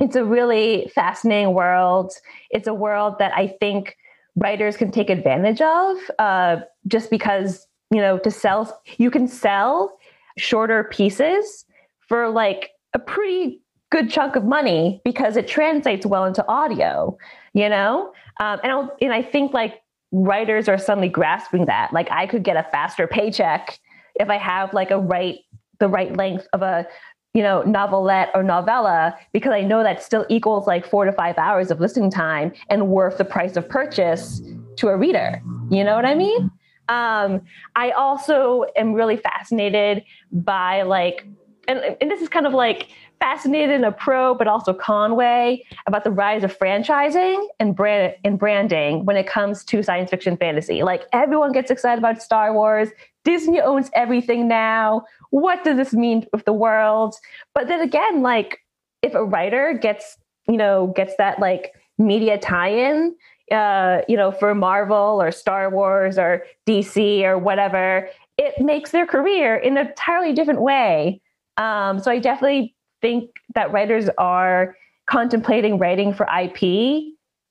[0.02, 2.14] it's a really fascinating world.
[2.50, 3.98] It's a world that i think
[4.36, 6.58] writers can take advantage of uh,
[6.88, 9.98] just because you know to sell you can sell
[10.38, 11.66] shorter pieces
[12.08, 17.18] for like a pretty good chunk of money because it translates well into audio
[17.54, 18.14] you know?
[18.40, 19.82] Um, and, and i think like
[20.14, 21.92] writers are suddenly grasping that.
[21.94, 23.78] Like i could get a faster paycheck
[24.22, 25.40] if I have like a right
[25.80, 26.88] the right length of a
[27.34, 31.38] you know novelette or novella because I know that still equals like four to five
[31.38, 34.42] hours of listening time and worth the price of purchase
[34.78, 35.42] to a reader.
[35.70, 36.52] You know what I mean?
[36.90, 37.42] Um,
[37.76, 41.26] I also am really fascinated by like,
[41.68, 42.90] and, and this is kind of like
[43.22, 48.16] fascinated in a pro but also con way about the rise of franchising and brand
[48.26, 50.84] and branding when it comes to science fiction fantasy.
[50.84, 52.90] Like everyone gets excited about Star Wars.
[53.24, 55.06] Disney owns everything now.
[55.30, 57.16] What does this mean with the world?
[57.54, 58.60] But then again, like
[59.02, 60.18] if a writer gets,
[60.48, 63.16] you know, gets that like media tie-in,
[63.52, 69.06] uh, you know, for Marvel or Star Wars or DC or whatever, it makes their
[69.06, 71.22] career in an entirely different way.
[71.58, 74.76] Um, so I definitely think that writers are
[75.08, 77.04] contemplating writing for IP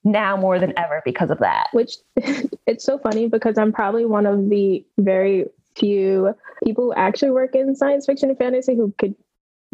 [0.03, 1.67] now more than ever because of that.
[1.71, 5.45] Which it's so funny because I'm probably one of the very
[5.75, 9.15] few people who actually work in science fiction and fantasy who could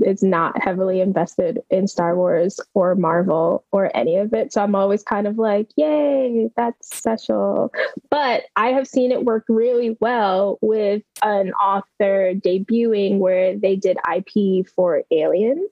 [0.03, 4.53] is not heavily invested in Star Wars or Marvel or any of it.
[4.53, 7.73] So I'm always kind of like, yay, that's special.
[8.09, 13.97] But I have seen it work really well with an author debuting where they did
[14.15, 15.67] IP for Alien,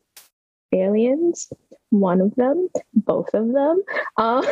[0.73, 1.49] Aliens,
[1.99, 3.81] one of them, both of them,
[4.17, 4.43] um,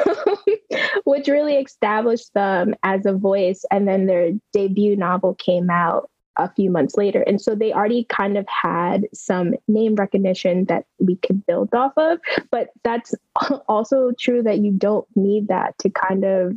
[1.04, 3.66] which really established them as a voice.
[3.72, 7.22] And then their debut novel came out a few months later.
[7.22, 11.94] And so they already kind of had some name recognition that we could build off
[11.98, 12.20] of.
[12.52, 13.14] But that's
[13.68, 16.54] also true that you don't need that to kind of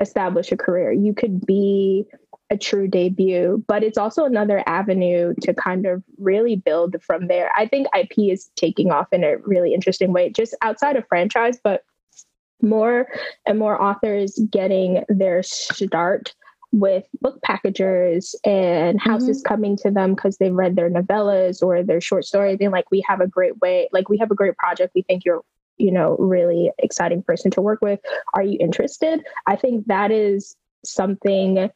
[0.00, 0.92] establish a career.
[0.92, 2.06] You could be
[2.52, 7.50] a true debut, but it's also another avenue to kind of really build from there.
[7.56, 11.58] I think IP is taking off in a really interesting way, just outside of franchise,
[11.64, 11.82] but
[12.60, 13.08] more
[13.46, 16.34] and more authors getting their start
[16.72, 19.48] with book packagers and houses mm-hmm.
[19.54, 23.02] coming to them because they've read their novellas or their short stories and like we
[23.06, 25.42] have a great way like we have a great project we think you're
[25.76, 28.00] you know really exciting person to work with
[28.32, 31.68] are you interested i think that is something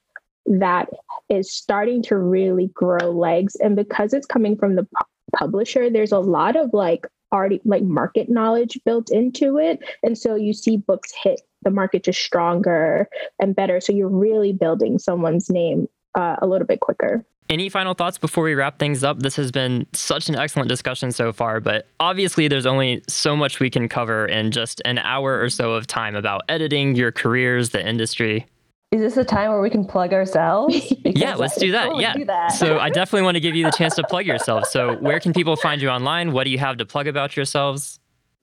[0.47, 0.89] that
[1.29, 6.13] is starting to really grow legs and because it's coming from the pu- publisher there's
[6.13, 10.77] a lot of like already like market knowledge built into it and so you see
[10.77, 13.09] books hit the market just stronger
[13.41, 17.95] and better so you're really building someone's name uh, a little bit quicker any final
[17.95, 19.21] thoughts before we wrap things up?
[19.21, 23.61] This has been such an excellent discussion so far, but obviously there's only so much
[23.61, 27.71] we can cover in just an hour or so of time about editing, your careers,
[27.71, 28.47] the industry.
[28.93, 30.93] Is this a time where we can plug ourselves?
[31.05, 31.97] yeah, let's do that.
[31.97, 32.15] Yeah.
[32.15, 32.53] Do that.
[32.53, 34.67] so I definitely want to give you the chance to plug yourself.
[34.67, 36.33] So where can people find you online?
[36.33, 37.99] What do you have to plug about yourselves?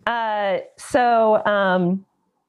[0.05, 2.05] Uh, so um,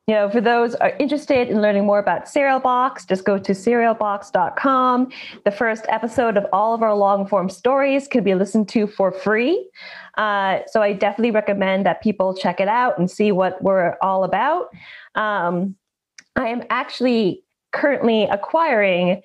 [0.06, 5.10] you know, for those are interested in learning more about Serialbox, just go to serialbox.com.
[5.44, 9.12] The first episode of all of our long form stories can be listened to for
[9.12, 9.70] free.
[10.18, 14.24] Uh, so I definitely recommend that people check it out and see what we're all
[14.24, 14.68] about.
[15.14, 15.74] Um,
[16.36, 17.43] I am actually
[17.74, 19.22] currently acquiring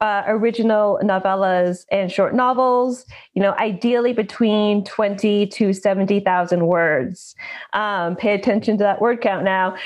[0.00, 7.34] uh, original novellas and short novels, you know, ideally between 20 to 70,000 words.
[7.72, 9.76] Um, pay attention to that word count now.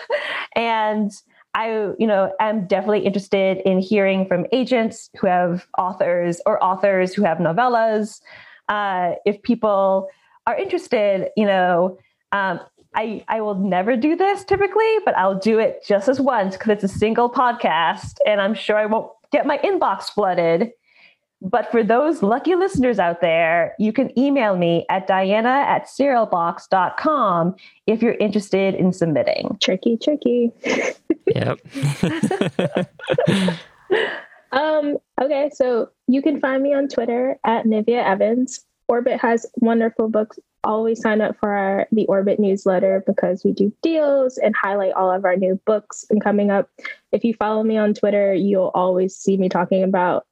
[0.56, 1.12] and
[1.54, 7.12] I, you know, am definitely interested in hearing from agents who have authors or authors
[7.12, 8.20] who have novellas.
[8.68, 10.08] Uh, if people
[10.46, 11.98] are interested, you know,
[12.32, 12.60] um,
[12.98, 16.82] I, I will never do this typically, but I'll do it just as once because
[16.82, 20.72] it's a single podcast and I'm sure I won't get my inbox flooded.
[21.40, 27.54] But for those lucky listeners out there, you can email me at diana at serialbox.com
[27.86, 29.56] if you're interested in submitting.
[29.62, 30.50] Tricky, tricky.
[31.28, 31.60] Yep.
[34.50, 38.64] um, okay, so you can find me on Twitter at Nivia Evans.
[38.88, 40.40] Orbit has wonderful books.
[40.64, 45.10] Always sign up for our the Orbit newsletter because we do deals and highlight all
[45.10, 46.68] of our new books and coming up.
[47.12, 50.26] If you follow me on Twitter, you'll always see me talking about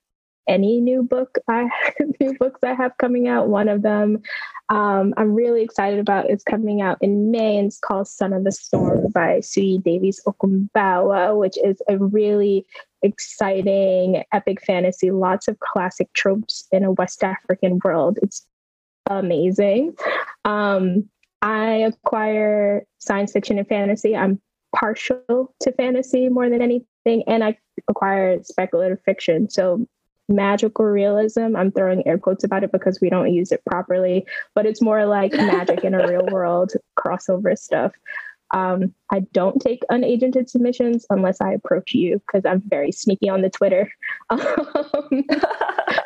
[0.48, 1.68] any new book I
[2.20, 3.48] new books I have coming out.
[3.48, 4.22] One of them
[4.68, 8.42] um, I'm really excited about is coming out in May and it's called Son of
[8.42, 12.66] the Storm by Suyi Davies Okungbowa, which is a really
[13.02, 18.18] exciting epic fantasy, lots of classic tropes in a West African world.
[18.22, 18.44] It's
[19.08, 19.94] amazing.
[20.46, 21.08] Um,
[21.42, 24.16] I acquire science fiction and fantasy.
[24.16, 24.40] I'm
[24.74, 29.50] partial to fantasy more than anything, and I acquire speculative fiction.
[29.50, 29.86] So
[30.28, 31.54] magical realism.
[31.56, 35.06] I'm throwing air quotes about it because we don't use it properly, but it's more
[35.06, 37.92] like magic in a real world crossover stuff.
[38.52, 43.42] Um, I don't take unagented submissions unless I approach you because I'm very sneaky on
[43.42, 43.90] the Twitter.
[44.28, 45.24] Um,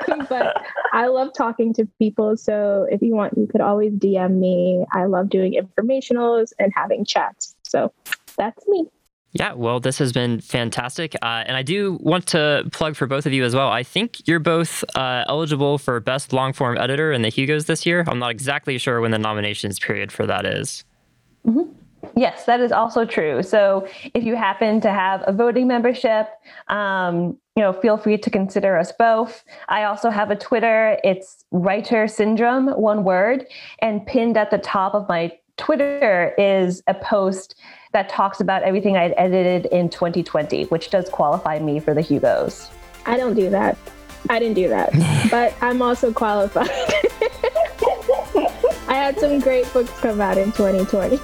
[0.29, 0.63] but
[0.93, 2.37] I love talking to people.
[2.37, 4.85] So if you want, you could always DM me.
[4.93, 7.57] I love doing informationals and having chats.
[7.63, 7.93] So
[8.37, 8.89] that's me.
[9.33, 11.15] Yeah, well, this has been fantastic.
[11.23, 13.69] Uh, and I do want to plug for both of you as well.
[13.69, 17.87] I think you're both uh, eligible for Best Long Form Editor in the Hugos this
[17.87, 18.05] year.
[18.09, 20.85] I'm not exactly sure when the nominations period for that is.
[21.47, 21.73] Mm-hmm.
[22.17, 23.43] Yes, that is also true.
[23.43, 26.29] So if you happen to have a voting membership,
[26.69, 29.45] um, you know, feel free to consider us both.
[29.69, 30.99] I also have a Twitter.
[31.05, 33.45] It's Writer Syndrome, one word,
[33.81, 37.55] and pinned at the top of my Twitter is a post
[37.93, 42.71] that talks about everything I'd edited in 2020, which does qualify me for the Hugos.
[43.05, 43.77] I don't do that.
[44.31, 44.93] I didn't do that,
[45.31, 46.71] but I'm also qualified.
[48.89, 51.19] I had some great books come out in 2020.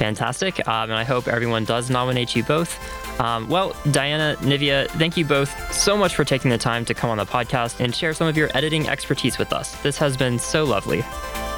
[0.00, 0.66] Fantastic.
[0.66, 2.80] Um, and I hope everyone does nominate you both.
[3.20, 7.10] Um, well, Diana, Nivia, thank you both so much for taking the time to come
[7.10, 9.76] on the podcast and share some of your editing expertise with us.
[9.82, 11.00] This has been so lovely.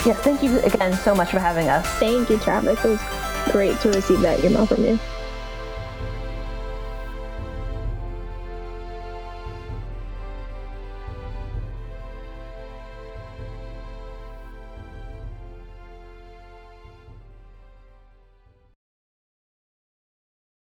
[0.05, 1.87] Yes, thank you again so much for having us.
[2.01, 2.85] Thank you, Travis.
[2.85, 4.99] It was great to receive that email from you.